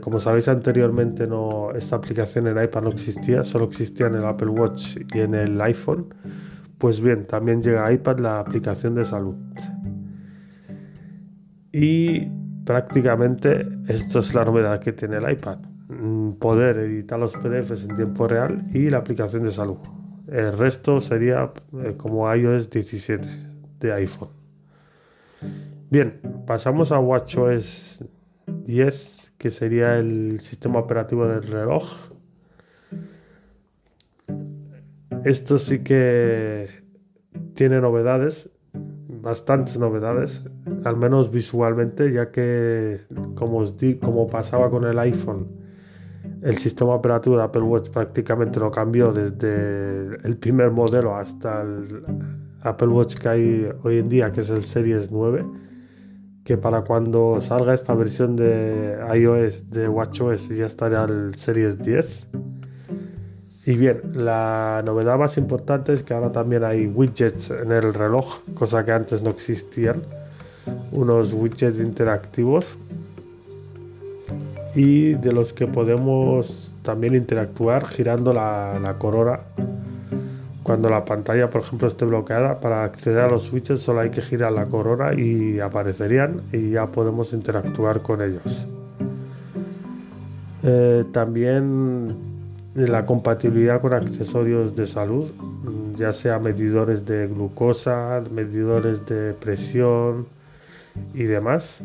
como 0.00 0.18
sabéis 0.18 0.48
anteriormente 0.48 1.26
no, 1.26 1.70
esta 1.74 1.96
aplicación 1.96 2.48
en 2.48 2.62
iPad 2.62 2.82
no 2.82 2.90
existía, 2.90 3.44
solo 3.44 3.66
existía 3.66 4.08
en 4.08 4.16
el 4.16 4.24
Apple 4.24 4.48
Watch 4.48 4.96
y 5.14 5.20
en 5.20 5.34
el 5.34 5.60
iPhone. 5.60 6.12
Pues 6.78 7.00
bien, 7.00 7.26
también 7.26 7.62
llega 7.62 7.86
a 7.86 7.92
iPad 7.92 8.18
la 8.18 8.38
aplicación 8.38 8.94
de 8.94 9.04
salud. 9.04 9.34
Y 11.72 12.28
prácticamente 12.64 13.66
esto 13.88 14.20
es 14.20 14.34
la 14.34 14.44
novedad 14.44 14.80
que 14.80 14.92
tiene 14.92 15.16
el 15.16 15.30
iPad. 15.30 15.58
Mm, 15.88 16.32
poder 16.32 16.76
editar 16.78 17.18
los 17.18 17.32
PDFs 17.32 17.84
en 17.84 17.96
tiempo 17.96 18.28
real 18.28 18.64
y 18.72 18.90
la 18.90 18.98
aplicación 18.98 19.42
de 19.42 19.50
salud. 19.50 19.78
El 20.28 20.56
resto 20.56 21.00
sería 21.00 21.52
eh, 21.82 21.94
como 21.96 22.32
iOS 22.32 22.70
17 22.70 23.28
de 23.80 23.92
iPhone. 23.92 24.28
Bien, 25.90 26.20
pasamos 26.46 26.92
a 26.92 26.98
WatchOS 26.98 28.04
10, 28.46 29.32
que 29.38 29.48
sería 29.48 29.98
el 29.98 30.40
sistema 30.40 30.78
operativo 30.78 31.26
del 31.26 31.42
reloj. 31.42 32.07
Esto 35.24 35.58
sí 35.58 35.80
que 35.80 36.68
tiene 37.54 37.80
novedades, 37.80 38.50
bastantes 38.72 39.78
novedades 39.78 40.42
al 40.84 40.96
menos 40.96 41.30
visualmente, 41.30 42.12
ya 42.12 42.30
que 42.30 43.00
como, 43.34 43.58
os 43.58 43.76
di, 43.76 43.96
como 43.96 44.26
pasaba 44.26 44.70
con 44.70 44.84
el 44.84 44.98
iPhone, 44.98 45.48
el 46.42 46.56
sistema 46.58 46.94
operativo 46.94 47.36
de 47.36 47.42
Apple 47.42 47.62
Watch 47.62 47.90
prácticamente 47.90 48.60
no 48.60 48.70
cambió 48.70 49.12
desde 49.12 50.16
el 50.26 50.36
primer 50.36 50.70
modelo 50.70 51.16
hasta 51.16 51.62
el 51.62 52.04
Apple 52.62 52.88
Watch 52.88 53.16
que 53.16 53.28
hay 53.28 53.68
hoy 53.82 53.98
en 53.98 54.08
día, 54.08 54.32
que 54.32 54.40
es 54.40 54.50
el 54.50 54.64
Series 54.64 55.10
9, 55.10 55.44
que 56.44 56.56
para 56.56 56.82
cuando 56.82 57.40
salga 57.40 57.74
esta 57.74 57.94
versión 57.94 58.36
de 58.36 58.98
iOS, 59.14 59.70
de 59.70 59.88
WatchOS, 59.88 60.48
ya 60.50 60.66
estará 60.66 61.04
el 61.04 61.34
Series 61.34 61.78
10. 61.78 62.26
Y 63.68 63.76
bien, 63.76 64.00
la 64.14 64.82
novedad 64.82 65.18
más 65.18 65.36
importante 65.36 65.92
es 65.92 66.02
que 66.02 66.14
ahora 66.14 66.32
también 66.32 66.64
hay 66.64 66.86
widgets 66.86 67.50
en 67.50 67.70
el 67.70 67.92
reloj, 67.92 68.38
cosa 68.54 68.82
que 68.82 68.92
antes 68.92 69.20
no 69.20 69.28
existían. 69.28 70.04
Unos 70.92 71.34
widgets 71.34 71.78
interactivos. 71.78 72.78
Y 74.74 75.12
de 75.16 75.34
los 75.34 75.52
que 75.52 75.66
podemos 75.66 76.72
también 76.82 77.14
interactuar 77.14 77.86
girando 77.86 78.32
la, 78.32 78.96
corona. 78.98 79.40
Cuando 80.62 80.88
la 80.88 81.04
pantalla 81.04 81.50
por 81.50 81.60
ejemplo 81.60 81.88
esté 81.88 82.06
bloqueada 82.06 82.60
para 82.60 82.84
acceder 82.84 83.24
a 83.24 83.28
los 83.28 83.52
widgets 83.52 83.82
solo 83.82 84.00
hay 84.00 84.08
que 84.08 84.22
girar 84.22 84.52
la 84.52 84.64
corona 84.64 85.12
y 85.12 85.60
aparecerían 85.60 86.40
y 86.54 86.70
ya 86.70 86.86
podemos 86.86 87.34
interactuar 87.34 88.00
con 88.00 88.22
ellos. 88.22 88.66
Eh, 90.62 91.04
también 91.12 92.27
la 92.86 93.06
compatibilidad 93.06 93.80
con 93.80 93.92
accesorios 93.92 94.76
de 94.76 94.86
salud 94.86 95.32
ya 95.98 96.12
sea 96.12 96.38
medidores 96.38 97.04
de 97.04 97.26
glucosa, 97.26 98.22
medidores 98.30 99.04
de 99.04 99.34
presión 99.34 100.26
y 101.12 101.24
demás. 101.24 101.82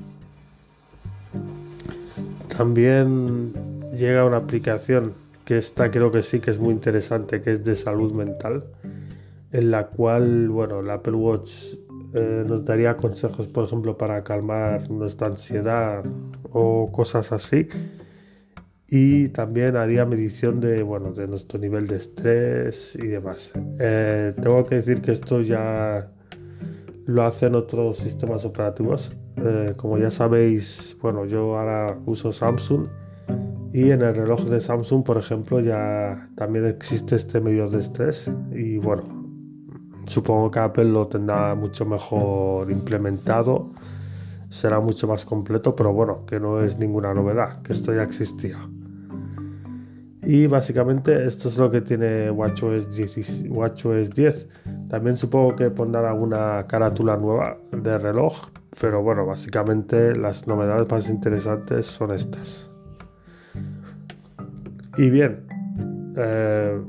También 2.55 3.53
llega 3.95 4.23
una 4.23 4.37
aplicación 4.37 5.13
que 5.45 5.57
esta 5.57 5.89
creo 5.89 6.11
que 6.11 6.21
sí 6.21 6.39
que 6.39 6.51
es 6.51 6.59
muy 6.59 6.73
interesante, 6.73 7.41
que 7.41 7.51
es 7.51 7.63
de 7.65 7.75
salud 7.75 8.13
mental, 8.13 8.63
en 9.51 9.71
la 9.71 9.87
cual, 9.87 10.49
bueno, 10.49 10.81
el 10.81 10.89
Apple 10.91 11.15
Watch 11.15 11.73
eh, 12.13 12.45
nos 12.47 12.63
daría 12.63 12.95
consejos, 12.95 13.47
por 13.47 13.65
ejemplo, 13.65 13.97
para 13.97 14.23
calmar 14.23 14.89
nuestra 14.91 15.27
ansiedad 15.27 16.03
o 16.51 16.91
cosas 16.91 17.31
así. 17.31 17.67
Y 18.95 19.29
también 19.29 19.75
haría 19.75 20.05
medición 20.05 20.59
de, 20.59 20.83
bueno, 20.83 21.13
de 21.13 21.27
nuestro 21.27 21.57
nivel 21.57 21.87
de 21.87 21.95
estrés 21.95 22.95
y 23.01 23.07
demás. 23.07 23.51
Eh, 23.79 24.35
tengo 24.39 24.63
que 24.63 24.75
decir 24.75 25.01
que 25.01 25.13
esto 25.13 25.41
ya 25.41 26.11
lo 27.07 27.23
hacen 27.25 27.55
otros 27.55 27.97
sistemas 27.97 28.45
operativos. 28.45 29.09
Eh, 29.37 29.73
como 29.77 29.97
ya 29.97 30.11
sabéis, 30.11 30.95
bueno, 31.01 31.25
yo 31.25 31.57
ahora 31.57 31.97
uso 32.05 32.31
Samsung 32.31 32.85
y 33.73 33.89
en 33.89 34.03
el 34.03 34.13
reloj 34.13 34.43
de 34.43 34.61
Samsung, 34.61 35.03
por 35.03 35.17
ejemplo, 35.17 35.59
ya 35.59 36.29
también 36.35 36.67
existe 36.67 37.15
este 37.15 37.41
medio 37.41 37.67
de 37.67 37.79
estrés. 37.79 38.31
Y 38.51 38.77
bueno, 38.77 39.01
supongo 40.05 40.51
que 40.51 40.59
Apple 40.59 40.85
lo 40.85 41.07
tendrá 41.07 41.55
mucho 41.55 41.83
mejor 41.83 42.69
implementado. 42.69 43.71
Será 44.49 44.79
mucho 44.79 45.07
más 45.07 45.25
completo, 45.25 45.75
pero 45.75 45.91
bueno, 45.91 46.27
que 46.27 46.39
no 46.39 46.63
es 46.63 46.77
ninguna 46.77 47.11
novedad, 47.15 47.63
que 47.63 47.73
esto 47.73 47.91
ya 47.91 48.03
existía. 48.03 48.59
Y 50.25 50.47
básicamente 50.47 51.25
esto 51.25 51.49
es 51.49 51.57
lo 51.57 51.69
que 51.69 51.81
tiene 51.81 52.31
WatchOS 52.31 52.95
10. 52.95 53.49
WatchOS 53.49 54.09
10. 54.11 54.47
También 54.89 55.17
supongo 55.17 55.55
que 55.55 55.69
pondrán 55.69 56.05
alguna 56.05 56.65
carátula 56.67 57.17
nueva 57.17 57.57
de 57.71 57.97
reloj, 57.97 58.49
pero 58.79 59.01
bueno, 59.01 59.25
básicamente 59.25 60.15
las 60.15 60.47
novedades 60.47 60.89
más 60.89 61.09
interesantes 61.09 61.87
son 61.87 62.11
estas. 62.11 62.69
Y 64.97 65.09
bien, 65.09 65.45
eh, 66.15 66.79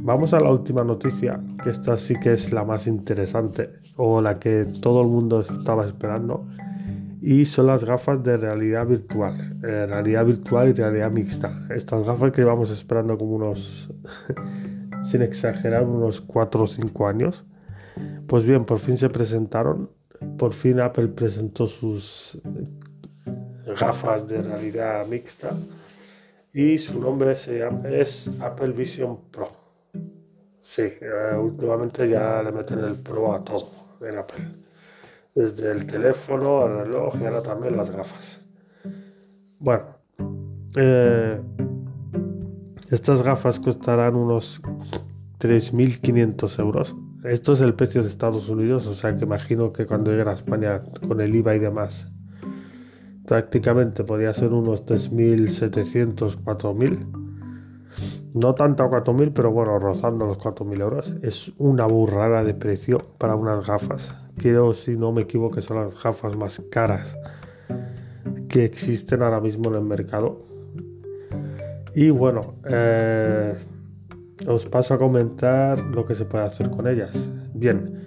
vamos 0.00 0.34
a 0.34 0.40
la 0.40 0.50
última 0.50 0.84
noticia, 0.84 1.40
que 1.62 1.70
esta 1.70 1.96
sí 1.96 2.14
que 2.20 2.34
es 2.34 2.52
la 2.52 2.64
más 2.64 2.86
interesante 2.86 3.70
o 3.96 4.20
la 4.20 4.38
que 4.38 4.66
todo 4.82 5.02
el 5.02 5.08
mundo 5.08 5.40
estaba 5.40 5.86
esperando. 5.86 6.46
Y 7.26 7.46
son 7.46 7.68
las 7.68 7.84
gafas 7.84 8.22
de 8.22 8.36
realidad 8.36 8.86
virtual, 8.86 9.34
eh, 9.64 9.86
realidad 9.86 10.26
virtual 10.26 10.68
y 10.68 10.72
realidad 10.74 11.10
mixta. 11.10 11.66
Estas 11.74 12.04
gafas 12.04 12.32
que 12.32 12.44
vamos 12.44 12.68
esperando 12.70 13.16
como 13.16 13.36
unos, 13.36 13.90
sin 15.02 15.22
exagerar, 15.22 15.84
unos 15.84 16.20
4 16.20 16.62
o 16.62 16.66
5 16.66 17.08
años. 17.08 17.46
Pues 18.26 18.44
bien, 18.44 18.66
por 18.66 18.78
fin 18.78 18.98
se 18.98 19.08
presentaron, 19.08 19.88
por 20.36 20.52
fin 20.52 20.80
Apple 20.80 21.08
presentó 21.08 21.66
sus 21.66 22.38
gafas 23.80 24.28
de 24.28 24.42
realidad 24.42 25.06
mixta 25.06 25.56
y 26.52 26.76
su 26.76 27.00
nombre 27.00 27.32
es 27.32 28.30
Apple 28.38 28.72
Vision 28.72 29.30
Pro. 29.30 29.48
Sí, 30.60 30.82
eh, 30.82 31.34
últimamente 31.38 32.06
ya 32.06 32.42
le 32.42 32.52
meten 32.52 32.80
el 32.80 32.96
Pro 32.96 33.32
a 33.32 33.42
todo 33.42 33.70
en 34.02 34.18
Apple. 34.18 34.63
Desde 35.34 35.70
el 35.70 35.86
teléfono, 35.86 36.66
el 36.66 36.86
reloj 36.86 37.14
y 37.20 37.24
ahora 37.24 37.42
también 37.42 37.76
las 37.76 37.90
gafas. 37.90 38.40
Bueno, 39.58 39.84
eh, 40.76 41.40
estas 42.90 43.22
gafas 43.22 43.58
costarán 43.58 44.14
unos 44.14 44.62
3.500 45.40 46.58
euros. 46.60 46.96
Esto 47.24 47.52
es 47.52 47.60
el 47.60 47.74
precio 47.74 48.02
de 48.02 48.08
Estados 48.08 48.48
Unidos, 48.48 48.86
o 48.86 48.94
sea 48.94 49.16
que 49.16 49.24
imagino 49.24 49.72
que 49.72 49.86
cuando 49.86 50.10
llegue 50.12 50.28
a 50.28 50.34
España 50.34 50.82
con 51.08 51.20
el 51.20 51.34
IVA 51.34 51.56
y 51.56 51.58
demás 51.58 52.08
prácticamente 53.26 54.04
podía 54.04 54.32
ser 54.34 54.52
unos 54.52 54.84
3.700, 54.86 56.38
4.000. 56.44 57.22
No 58.34 58.54
tanto 58.54 58.82
a 58.82 58.90
4.000, 58.90 59.32
pero 59.34 59.50
bueno, 59.52 59.78
rozando 59.78 60.26
los 60.26 60.38
4.000 60.38 60.80
euros. 60.80 61.14
Es 61.22 61.52
una 61.58 61.86
burrada 61.86 62.42
de 62.42 62.54
precio 62.54 62.98
para 63.18 63.36
unas 63.36 63.66
gafas. 63.66 64.23
Quiero, 64.36 64.74
si 64.74 64.96
no 64.96 65.12
me 65.12 65.22
equivoco, 65.22 65.60
son 65.60 65.84
las 65.84 66.02
gafas 66.02 66.36
más 66.36 66.60
caras 66.70 67.16
que 68.48 68.64
existen 68.64 69.22
ahora 69.22 69.40
mismo 69.40 69.70
en 69.70 69.76
el 69.76 69.84
mercado. 69.84 70.42
Y 71.94 72.10
bueno, 72.10 72.40
eh, 72.68 73.54
os 74.46 74.66
paso 74.66 74.94
a 74.94 74.98
comentar 74.98 75.78
lo 75.80 76.04
que 76.04 76.14
se 76.14 76.24
puede 76.24 76.44
hacer 76.44 76.70
con 76.70 76.88
ellas. 76.88 77.30
Bien, 77.54 78.04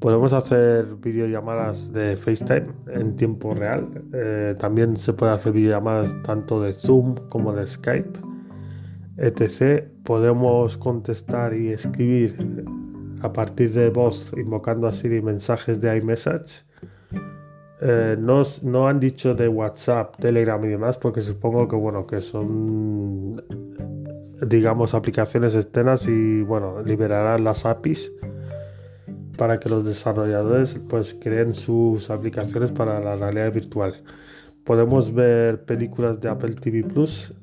Podemos 0.00 0.32
hacer 0.32 0.96
videollamadas 0.96 1.92
de 1.92 2.16
FaceTime 2.16 2.68
en 2.88 3.16
tiempo 3.16 3.52
real. 3.52 3.86
Eh, 4.14 4.56
también 4.58 4.96
se 4.96 5.12
puede 5.12 5.32
hacer 5.32 5.52
videollamadas 5.52 6.16
tanto 6.22 6.62
de 6.62 6.72
Zoom 6.72 7.16
como 7.28 7.52
de 7.52 7.66
Skype, 7.66 8.18
etc. 9.18 9.84
Podemos 10.04 10.78
contestar 10.78 11.54
y 11.54 11.68
escribir 11.68 12.34
a 13.22 13.32
partir 13.32 13.72
de 13.72 13.90
voz 13.90 14.32
invocando 14.36 14.86
así 14.86 15.08
mensajes 15.08 15.80
de 15.80 15.96
iMessage. 15.98 16.64
Eh, 17.82 18.16
no, 18.18 18.42
no, 18.62 18.88
han 18.88 19.00
dicho 19.00 19.34
de 19.34 19.48
WhatsApp, 19.48 20.16
Telegram 20.18 20.62
y 20.64 20.68
demás, 20.68 20.98
porque 20.98 21.22
supongo 21.22 21.66
que 21.66 21.76
bueno, 21.76 22.06
que 22.06 22.20
son 22.20 23.42
digamos 24.46 24.94
aplicaciones 24.94 25.54
externas 25.54 26.06
y 26.06 26.42
bueno, 26.42 26.82
liberarán 26.82 27.44
las 27.44 27.64
APIs 27.64 28.12
para 29.38 29.58
que 29.58 29.70
los 29.70 29.84
desarrolladores 29.84 30.78
pues 30.88 31.14
creen 31.14 31.54
sus 31.54 32.10
aplicaciones 32.10 32.70
para 32.70 33.00
la 33.00 33.16
realidad 33.16 33.52
virtual. 33.52 34.02
Podemos 34.64 35.12
ver 35.14 35.64
películas 35.64 36.20
de 36.20 36.28
Apple 36.28 36.54
TV 36.54 36.84
Plus. 36.84 37.34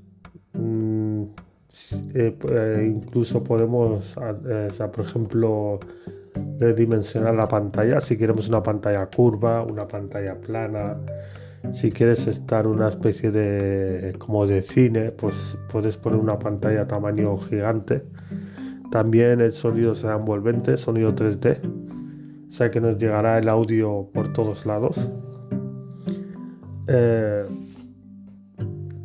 Eh, 2.13 2.36
eh, 2.50 2.92
incluso 2.92 3.44
podemos, 3.44 4.16
eh, 4.48 4.70
por 4.92 5.06
ejemplo, 5.06 5.80
redimensionar 6.60 7.36
la 7.36 7.46
pantalla. 7.46 8.02
Si 8.02 8.18
queremos 8.18 8.50
una 8.50 8.63
pantalla 8.63 9.06
curva, 9.08 9.63
una 9.63 9.88
pantalla 9.88 10.36
plana. 10.36 10.98
Si 11.72 11.92
quieres 11.92 12.28
estar 12.28 12.68
una 12.68 12.88
especie 12.88 13.32
de 13.32 14.16
como 14.18 14.46
de 14.48 14.62
cine, 14.63 15.12
pues 15.12 15.58
puedes 15.70 15.98
poner 15.98 16.20
una 16.20 16.40
pantalla 16.40 16.88
tamaño 16.88 17.38
gigante. 17.38 18.04
También 18.92 19.42
el 19.42 19.52
sonido 19.52 19.96
será 19.96 20.16
envolvente, 20.16 20.78
sonido 20.78 21.13
3D 21.13 21.60
o 22.48 22.52
sea 22.52 22.72
que 22.72 22.80
nos 22.80 22.98
llegará 22.98 23.38
el 23.38 23.50
audio 23.50 24.10
por 24.13 24.32
todos 24.32 24.66
lados. 24.66 24.98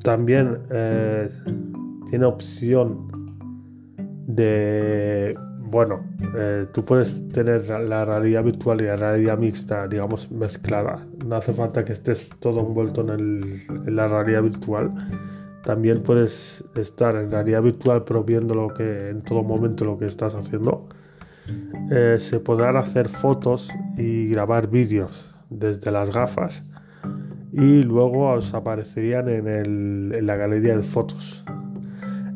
También 0.05 0.59
tiene 2.12 2.27
opción 2.27 3.09
de, 4.27 5.35
bueno, 5.59 6.05
eh, 6.37 6.66
tú 6.70 6.85
puedes 6.85 7.27
tener 7.29 7.70
la 7.70 8.05
realidad 8.05 8.44
virtual 8.44 8.83
y 8.83 8.85
la 8.85 8.96
realidad 8.96 9.38
mixta, 9.38 9.88
digamos, 9.88 10.31
mezclada. 10.31 11.07
No 11.27 11.37
hace 11.37 11.55
falta 11.55 11.87
que 11.87 11.94
estés 11.94 12.29
todo 12.38 12.61
envuelto 12.61 13.01
en, 13.14 13.62
la 13.87 14.09
realidad 14.09 14.42
virtual. 14.42 14.92
También 15.64 16.03
puedes 16.03 16.62
estar 16.77 17.16
en 17.16 17.31
realidad 17.31 17.62
virtual, 17.62 18.05
pero 18.05 18.22
viendo 18.22 18.55
lo 18.55 18.68
que 18.75 19.09
en 19.09 19.22
todo 19.22 19.42
momento 19.42 19.87
lo 19.87 19.96
que 19.96 20.05
estás 20.05 20.35
haciendo. 20.35 20.90
Eh, 21.90 22.16
se 22.18 22.40
podrán 22.40 22.77
hacer 22.77 23.09
fotos 23.09 23.72
y 23.96 24.29
grabar 24.29 24.68
vídeos 24.68 25.35
desde 25.48 25.90
las 25.90 26.12
gafas 26.12 26.62
y 27.53 27.83
luego 27.83 28.33
os 28.33 28.53
aparecerían 28.53 29.31
en, 29.31 30.27
la 30.27 30.37
galería 30.37 30.77
de 30.77 30.83
fotos. 30.83 31.42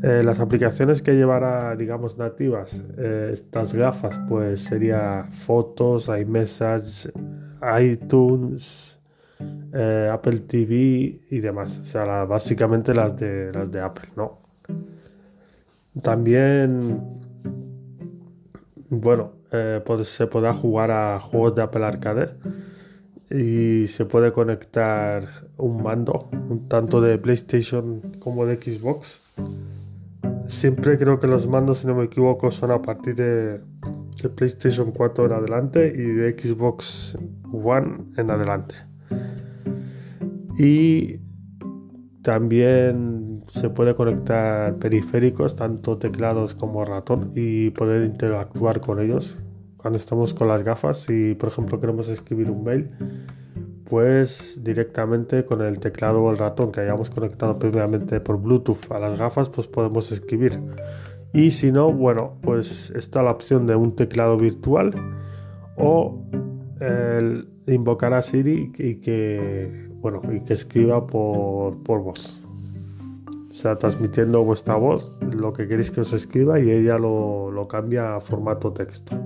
Eh, 0.03 0.23
las 0.25 0.41
aplicaciones 0.41 1.03
que 1.03 1.15
llevará, 1.15 1.75
digamos, 1.75 2.19
nativas 2.19 2.83
eh, 2.99 3.31
estas 3.33 3.75
gafas, 3.75 4.21
pues 4.29 4.63
sería 4.63 5.27
fotos, 5.31 6.09
iMessage, 6.09 7.13
iTunes, 7.81 9.01
Apple 10.11 10.41
TV 10.41 11.21
y 11.31 11.41
demás. 11.41 11.81
O 11.81 11.85
sea, 11.85 12.25
básicamente 12.25 12.95
las 12.95 13.17
de, 13.17 13.51
las 13.53 13.71
de 13.71 13.81
Apple, 13.81 14.09
¿no? 14.17 14.41
También 16.03 17.01
bueno, 18.89 19.33
eh, 19.51 19.81
pues 19.85 20.09
se 20.09 20.27
podrá 20.27 20.55
jugar 20.55 20.91
a 20.91 21.19
juegos 21.19 21.55
de 21.57 21.63
Apple 21.63 21.85
Arcade 21.85 22.37
y 23.31 23.89
se 23.89 24.05
puede 24.05 24.33
conectar 24.33 25.27
un 25.57 25.83
mando, 25.83 26.31
tanto 26.69 27.01
de 27.01 27.19
PlayStation 27.19 28.01
como 28.21 28.47
de 28.47 28.57
Xbox. 28.57 29.23
Siempre 30.49 30.99
creo 30.99 31.19
que 31.19 31.27
los 31.27 31.47
mandos, 31.47 31.79
si 31.79 31.87
no 31.87 31.95
me 31.95 32.05
equivoco, 32.05 32.51
son 32.51 32.71
a 32.71 32.81
partir 32.81 33.15
de, 33.17 33.61
PlayStation 34.35 34.93
4 34.93 35.27
en 35.27 35.33
adelante 35.33 35.93
y 35.95 36.03
de 36.03 36.37
Xbox 36.39 37.19
One 37.53 38.07
en 38.17 38.31
adelante. 38.31 38.75
Y 40.59 41.21
también 42.23 43.45
se 43.49 43.71
puede 43.71 43.95
conectar 43.95 44.77
periféricos, 44.77 45.55
tanto 45.55 45.99
teclados 45.99 46.55
como 46.55 46.85
ratón, 46.85 47.33
y 47.35 47.71
poder 47.71 48.05
interactuar 48.05 48.81
con 48.81 49.01
ellos 49.01 49.39
cuando 49.77 49.99
estamos 49.99 50.35
con 50.35 50.49
las 50.49 50.63
gafas. 50.63 50.99
Si, 50.99 51.35
por 51.35 51.51
ejemplo, 51.51 51.79
queremos 51.79 52.09
escribir 52.09 52.51
un 52.51 52.65
mail, 52.65 52.91
pues 53.89 54.61
directamente 54.63 55.45
con 55.45 55.63
el 55.63 55.79
teclado 55.79 56.23
o 56.23 56.31
el 56.31 56.39
ratón 56.39 56.73
que 56.73 56.81
hayamos 56.81 57.11
conectado 57.11 57.59
previamente 57.59 58.21
por 58.21 58.41
Bluetooth 58.41 58.91
a 58.91 58.99
las 58.99 59.17
gafas, 59.19 59.49
pues 59.49 59.67
podemos 59.67 60.11
escribir. 60.13 60.61
Y 61.33 61.51
si 61.51 61.71
no, 61.71 61.93
bueno, 61.93 62.39
pues 62.43 62.91
está 62.91 63.23
la 63.23 63.31
opción 63.31 63.67
de 63.67 63.77
un 63.77 63.95
teclado 63.95 64.37
virtual 64.37 64.95
o 65.77 66.23
el 66.81 67.49
invocar 67.67 68.15
a 68.15 68.23
Siri 68.23 68.73
y 68.79 68.97
que, 68.97 69.89
bueno, 70.01 70.23
y 70.33 70.41
que 70.41 70.53
escriba 70.53 71.07
por, 71.07 71.83
por 71.83 72.03
voz. 72.03 72.43
O 73.51 73.55
sea, 73.55 73.77
transmitiendo 73.77 74.45
vuestra 74.45 74.77
voz, 74.77 75.19
lo 75.35 75.53
que 75.53 75.67
queréis 75.67 75.91
que 75.91 76.01
os 76.03 76.13
escriba 76.13 76.61
y 76.61 76.71
ella 76.71 76.99
lo, 76.99 77.51
lo 77.51 77.69
cambia 77.69 78.17
a 78.17 78.21
formato 78.21 78.73
texto. 78.73 79.17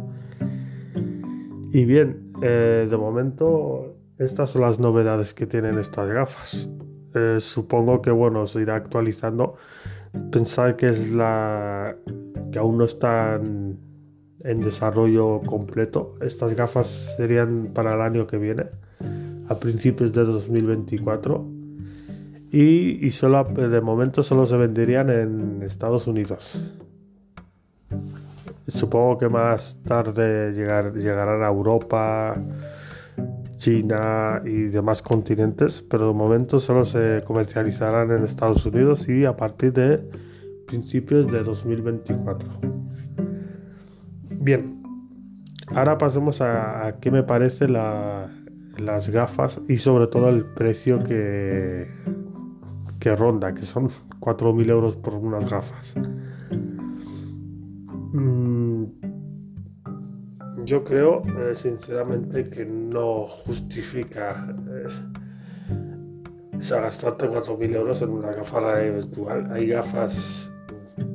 Y 1.73 1.85
bien, 1.85 2.33
eh, 2.42 2.87
de 2.88 2.96
momento 2.96 3.99
estas 4.20 4.50
son 4.50 4.62
las 4.62 4.78
novedades 4.78 5.33
que 5.33 5.46
tienen 5.46 5.78
estas 5.78 6.06
gafas. 6.09 6.68
Eh, 7.14 7.38
supongo 7.40 8.02
que 8.02 8.11
bueno, 8.11 8.46
se 8.46 8.61
irá 8.61 8.76
actualizando. 8.76 9.54
Pensar 10.30 10.76
que 10.76 10.90
es 10.90 11.12
la 11.14 11.96
que 12.52 12.59
aún 12.59 12.76
no 12.76 12.85
están 12.85 13.78
en 14.44 14.61
desarrollo 14.61 15.40
completo. 15.40 16.16
Estas 16.20 16.54
gafas 16.54 17.14
serían 17.16 17.70
para 17.72 17.94
el 17.94 18.02
año 18.02 18.26
que 18.26 18.37
viene, 18.37 18.66
a 19.48 19.54
principios 19.59 20.12
de 20.12 20.24
2024. 20.24 21.46
Y, 22.52 23.06
y 23.06 23.11
solo 23.12 23.44
de 23.44 23.80
momento 23.80 24.22
solo 24.22 24.44
se 24.44 24.56
venderían 24.56 25.09
en 25.09 25.62
Estados 25.62 26.06
Unidos. 26.06 26.62
Supongo 28.68 29.16
que 29.16 29.28
más 29.30 29.80
tarde 29.83 30.52
llegar, 30.52 30.92
llegarán 30.92 31.42
a 31.42 31.48
Europa, 31.48 32.37
China 33.61 34.40
y 34.44 34.62
demás 34.68 35.03
continentes, 35.03 35.83
pero 35.83 36.09
de 36.09 36.14
momento 36.14 36.59
solo 36.59 36.87
se 36.87 37.23
comercializarán 37.27 38.11
en 38.11 38.25
Estados 38.25 38.64
Unidos 38.64 39.07
y 39.09 39.27
a 39.27 39.37
partir 39.37 39.75
de 39.75 40.03
principios 40.66 41.31
de 41.31 41.42
2024. 41.42 42.49
Bien, 44.31 44.83
ahora 45.75 45.99
pasemos 45.99 46.40
a, 46.40 46.96
qué 47.03 47.11
me 47.11 47.23
parece 47.23 47.68
las 47.68 49.11
gafas 49.11 49.61
y 49.68 49.77
sobre 49.77 50.07
todo 50.07 50.31
el 50.31 50.46
precio 50.46 50.99
que, 50.99 51.87
que 52.99 53.14
ronda, 53.14 53.53
que 53.55 53.62
son 53.62 53.90
4.000 54.20 54.70
euros 54.70 54.96
por 54.96 55.14
unas 55.16 55.51
gafas. 55.51 55.94
Yo 60.70 60.85
creo, 60.85 61.22
eh, 61.37 61.56
sinceramente, 61.56 62.48
que 62.48 62.64
no 62.64 63.26
justifica 63.26 64.54
eh, 64.70 64.87
gastarte 66.52 67.28
4.000 67.28 67.74
euros 67.74 68.02
en 68.02 68.11
una 68.11 68.30
gafa 68.30 68.76
virtual. 68.76 69.50
Hay 69.50 69.66
gafas, 69.66 70.52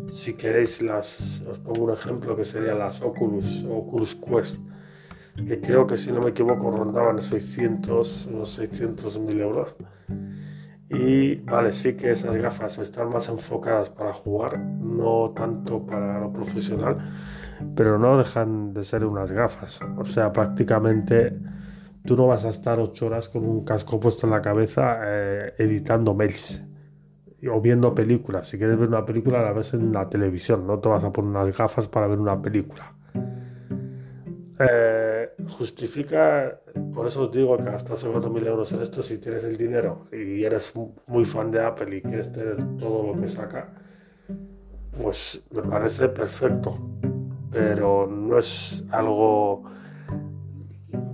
si 0.07 0.33
queréis, 0.33 0.81
las, 0.81 1.41
os 1.49 1.59
pongo 1.59 1.85
un 1.85 1.93
ejemplo 1.93 2.35
que 2.35 2.43
serían 2.43 2.79
las 2.79 3.01
Oculus, 3.01 3.63
Oculus 3.63 4.15
Quest, 4.15 4.59
que 5.47 5.61
creo 5.61 5.87
que 5.87 5.97
si 5.97 6.11
no 6.11 6.19
me 6.19 6.31
equivoco 6.31 6.69
rondaban 6.69 7.21
600, 7.21 8.25
unos 8.25 8.59
600.000 8.59 9.39
euros. 9.39 9.77
Y 10.89 11.35
vale, 11.35 11.71
sí 11.71 11.95
que 11.95 12.11
esas 12.11 12.35
gafas 12.35 12.77
están 12.79 13.09
más 13.09 13.29
enfocadas 13.29 13.89
para 13.89 14.11
jugar, 14.11 14.59
no 14.59 15.31
tanto 15.33 15.85
para 15.85 16.19
lo 16.19 16.33
profesional 16.33 16.97
pero 17.75 17.97
no 17.97 18.17
dejan 18.17 18.73
de 18.73 18.83
ser 18.83 19.05
unas 19.05 19.31
gafas. 19.31 19.79
O 19.97 20.05
sea, 20.05 20.31
prácticamente 20.31 21.37
tú 22.05 22.15
no 22.15 22.27
vas 22.27 22.45
a 22.45 22.49
estar 22.49 22.79
ocho 22.79 23.07
horas 23.07 23.29
con 23.29 23.45
un 23.45 23.63
casco 23.65 23.99
puesto 23.99 24.27
en 24.27 24.31
la 24.31 24.41
cabeza 24.41 24.99
eh, 25.03 25.53
editando 25.57 26.13
mails 26.13 26.63
o 27.51 27.61
viendo 27.61 27.93
películas. 27.93 28.47
Si 28.47 28.57
quieres 28.57 28.77
ver 28.77 28.87
una 28.87 29.05
película, 29.05 29.41
la 29.41 29.53
ves 29.53 29.73
en 29.73 29.91
la 29.91 30.09
televisión, 30.09 30.65
no 30.65 30.79
te 30.79 30.89
vas 30.89 31.03
a 31.03 31.11
poner 31.11 31.31
unas 31.31 31.55
gafas 31.55 31.87
para 31.87 32.07
ver 32.07 32.19
una 32.19 32.41
película. 32.41 32.93
Eh, 34.57 35.31
justifica, 35.49 36.57
por 36.93 37.07
eso 37.07 37.23
os 37.23 37.31
digo 37.31 37.57
que 37.57 37.65
gastas 37.65 38.05
4.000 38.05 38.47
euros 38.47 38.71
en 38.71 38.81
esto 38.81 39.01
si 39.03 39.17
tienes 39.17 39.43
el 39.43 39.57
dinero 39.57 40.07
y 40.13 40.45
eres 40.45 40.73
muy 41.07 41.25
fan 41.25 41.51
de 41.51 41.61
Apple 41.61 41.97
y 41.97 42.01
quieres 42.01 42.31
tener 42.31 42.55
todo 42.77 43.11
lo 43.11 43.19
que 43.19 43.27
saca, 43.27 43.73
pues 44.97 45.45
me 45.51 45.61
parece 45.61 46.07
perfecto 46.07 46.73
pero 47.55 48.05
no 48.05 48.37
es 48.37 48.83
algo 48.91 49.63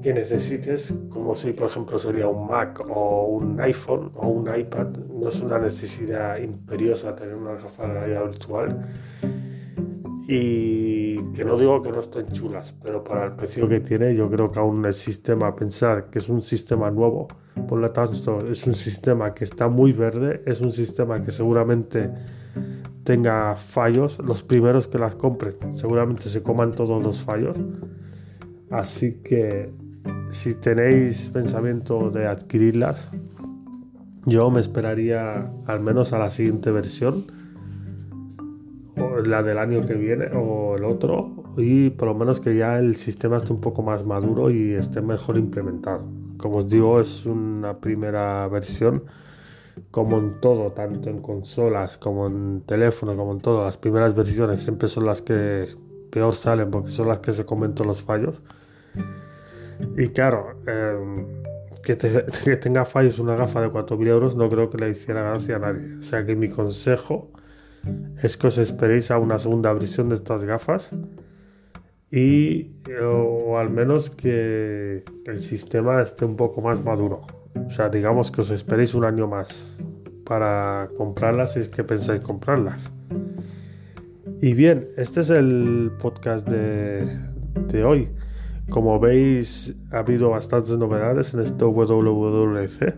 que 0.02 0.12
necesites, 0.12 0.92
como 1.08 1.36
si 1.36 1.54
por 1.54 1.68
ejemplo 1.68 2.00
sería 2.00 2.28
un 2.28 2.48
Mac 2.48 2.84
o 2.90 3.28
un 3.28 3.62
iPhone 3.62 4.12
o 4.16 4.28
un 4.28 4.48
iPad, 4.48 4.88
no 4.88 5.30
es 5.30 5.40
una 5.40 5.60
necesidad 5.60 6.40
imperiosa 6.40 7.16
tener 7.16 7.36
una 7.36 7.54
gafa 7.54 7.86
de 7.86 7.94
realidad 7.94 8.26
virtual. 8.26 8.88
Y 10.28 11.18
que 11.34 11.46
no 11.46 11.58
digo 11.60 11.80
que 11.84 11.92
no 11.92 12.00
estén 12.00 12.32
chulas, 12.32 12.74
pero 12.82 13.04
para 13.04 13.26
el 13.26 13.34
precio 13.34 13.70
que 13.70 13.80
tiene, 13.82 14.16
yo 14.16 14.28
creo 14.28 14.52
que 14.52 14.58
aún 14.58 14.84
el 14.84 14.94
sistema, 14.94 15.56
pensar 15.56 16.10
que 16.10 16.18
es 16.18 16.28
un 16.28 16.42
sistema 16.42 16.90
nuevo, 16.90 17.28
por 17.68 17.78
lo 17.78 17.92
tanto, 17.92 18.40
es 18.50 18.66
un 18.66 18.74
sistema 18.74 19.36
que 19.36 19.44
está 19.44 19.68
muy 19.68 19.92
verde, 19.92 20.42
es 20.48 20.60
un 20.60 20.74
sistema 20.74 21.22
que 21.22 21.30
seguramente 21.30 22.10
tenga 23.12 23.58
fallos, 23.58 24.20
los 24.20 24.42
primeros 24.42 24.88
que 24.88 24.98
las 24.98 25.16
compren 25.16 25.54
seguramente 25.76 26.30
se 26.30 26.42
coman 26.42 26.72
todos 26.72 27.04
los 27.04 27.20
fallos. 27.20 27.58
Así 28.70 29.16
que 29.22 29.70
si 30.32 30.56
tenéis 30.56 31.30
pensamiento 31.30 32.10
de 32.10 32.26
adquirirlas, 32.26 33.10
yo 34.26 34.50
me 34.50 34.62
esperaría 34.62 35.52
al 35.66 35.82
menos 35.82 36.14
a 36.14 36.20
la 36.20 36.32
siguiente 36.32 36.72
versión, 36.72 37.26
o 38.96 39.20
la 39.20 39.44
del 39.44 39.58
año 39.58 39.86
que 39.86 39.96
viene 39.96 40.28
o 40.34 40.78
el 40.78 40.86
otro, 40.86 41.52
y 41.58 41.90
por 41.90 42.08
lo 42.08 42.16
menos 42.16 42.40
que 42.40 42.56
ya 42.56 42.80
el 42.80 42.96
sistema 42.96 43.38
esté 43.38 43.52
un 43.52 43.60
poco 43.60 43.84
más 43.84 44.06
maduro 44.06 44.50
y 44.52 44.72
esté 44.72 45.02
mejor 45.02 45.38
implementado. 45.38 46.06
Como 46.38 46.60
os 46.60 46.70
digo, 46.70 47.02
es 47.02 47.26
una 47.26 47.78
primera 47.82 48.48
versión 48.48 49.04
como 49.92 50.18
en 50.18 50.40
todo, 50.40 50.72
tanto 50.72 51.10
en 51.10 51.22
consolas 51.22 51.98
como 51.98 52.28
en 52.28 52.62
teléfono, 52.62 53.16
como 53.16 53.34
en 53.34 53.40
todo, 53.40 53.64
las 53.66 53.78
primeras 53.78 54.16
versiones 54.16 54.62
siempre 54.62 54.88
son 54.88 55.06
las 55.06 55.22
que 55.22 55.76
peor 56.12 56.34
salen 56.34 56.72
porque 56.72 56.90
son 56.90 57.08
las 57.08 57.20
que 57.20 57.32
se 57.32 57.46
comentan 57.46 57.88
los 57.88 58.02
fallos. 58.02 58.42
Y 59.98 60.10
claro, 60.10 60.60
em, 60.68 61.26
que, 61.84 61.96
tenga 62.62 62.86
fallos 62.86 63.20
una 63.20 63.36
gafa 63.36 63.62
de 63.62 63.70
4.000 63.70 64.08
euros 64.08 64.36
no 64.36 64.50
creo 64.50 64.70
que 64.70 64.78
le 64.78 64.90
hiciera 64.92 65.24
gracia 65.24 65.56
a 65.56 65.60
nadie. 65.60 65.98
O 65.98 66.02
sea 66.02 66.26
que 66.26 66.36
mi 66.36 66.50
consejo 66.50 67.32
es 68.22 68.38
que 68.38 68.48
os 68.48 68.58
esperéis 68.58 69.12
a 69.12 69.18
una 69.18 69.40
segunda 69.40 69.74
versión 69.74 70.10
de 70.10 70.16
estas 70.16 70.46
gafas 70.46 70.92
y 72.12 72.74
o 73.02 73.58
al 73.58 73.70
menos 73.70 74.10
que 74.10 75.04
el 75.26 75.40
sistema 75.40 76.02
esté 76.02 76.26
un 76.26 76.36
poco 76.36 76.62
más 76.62 76.84
maduro. 76.84 77.22
O 77.56 77.70
sea, 77.70 77.90
digamos 77.90 78.32
que 78.32 78.42
os 78.42 78.52
esperéis 78.52 78.94
un 78.94 79.06
año 79.06 79.28
más 79.28 79.78
para 80.26 80.90
comprarlas 80.96 81.54
si 81.54 81.60
es 81.60 81.70
que 81.70 81.84
pensáis 81.84 82.22
comprarlas. 82.22 82.92
Y 84.42 84.54
bien, 84.54 84.90
este 84.98 85.22
es 85.22 85.30
el 85.30 85.92
podcast 86.00 86.48
de, 86.48 87.20
de 87.68 87.84
hoy. 87.84 88.10
Como 88.70 89.00
veis, 89.00 89.76
ha 89.92 90.00
habido 90.00 90.30
bastantes 90.30 90.78
novedades 90.78 91.34
en 91.34 91.42
este 91.42 91.66
WWDC. 91.66 92.96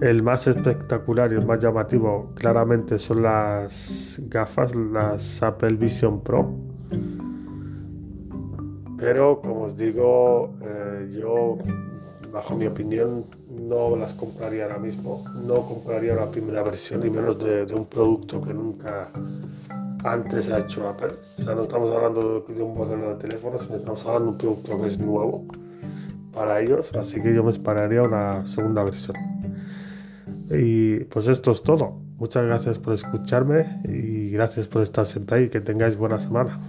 El 0.00 0.22
más 0.24 0.48
espectacular 0.48 1.32
y 1.32 1.36
el 1.36 1.46
más 1.46 1.60
llamativo 1.60 2.32
claramente 2.34 2.98
son 2.98 3.22
las 3.22 4.20
gafas, 4.28 4.74
las 4.74 5.42
Apple 5.42 5.76
Vision 5.76 6.22
Pro. 6.22 6.52
Pero 8.98 9.40
como 9.40 9.62
os 9.62 9.76
digo, 9.76 10.56
eh, 10.62 11.10
yo 11.16 11.58
bajo 12.32 12.56
mi 12.56 12.66
opinión, 12.66 13.24
no 13.68 13.96
las 13.96 14.12
compraría 14.14 14.64
ahora 14.64 14.78
mismo. 14.78 15.24
No 15.46 15.62
compraría 15.66 16.14
la 16.14 16.30
primera 16.30 16.62
versión, 16.62 17.04
y 17.06 17.10
menos 17.10 17.38
de, 17.38 17.72
un 17.74 17.86
producto 17.86 18.40
que 18.42 18.54
nunca 18.54 19.08
antes 20.04 20.50
ha 20.50 20.58
hecho 20.58 20.88
Apple. 20.88 21.12
O 21.38 21.42
sea, 21.42 21.54
no 21.54 21.62
estamos 21.62 21.90
hablando 21.90 22.44
de, 22.46 22.62
un 22.62 22.74
modelo 22.74 23.10
de 23.10 23.14
teléfono, 23.16 23.58
sino 23.58 23.76
estamos 23.76 24.04
hablando 24.04 24.24
de 24.26 24.30
un 24.32 24.38
producto 24.38 24.80
que 24.80 24.86
es 24.86 24.98
nuevo 24.98 25.44
para 26.32 26.60
ellos. 26.60 26.94
Así 26.94 27.20
que 27.20 27.34
yo 27.34 27.42
me 27.42 27.50
esperaría 27.50 28.02
una 28.02 28.46
segunda 28.46 28.84
versión. 28.84 29.16
Y 30.50 31.00
pues 31.04 31.26
esto 31.26 31.52
es 31.52 31.62
todo. 31.62 32.00
Muchas 32.18 32.44
gracias 32.44 32.78
por 32.78 32.94
escucharme 32.94 33.80
y 33.84 34.30
gracias 34.30 34.68
por 34.68 34.82
estar 34.82 35.06
siempre 35.06 35.38
ahí. 35.38 35.48
Que 35.48 35.60
tengáis 35.60 35.96
buena 35.96 36.18
semana. 36.18 36.60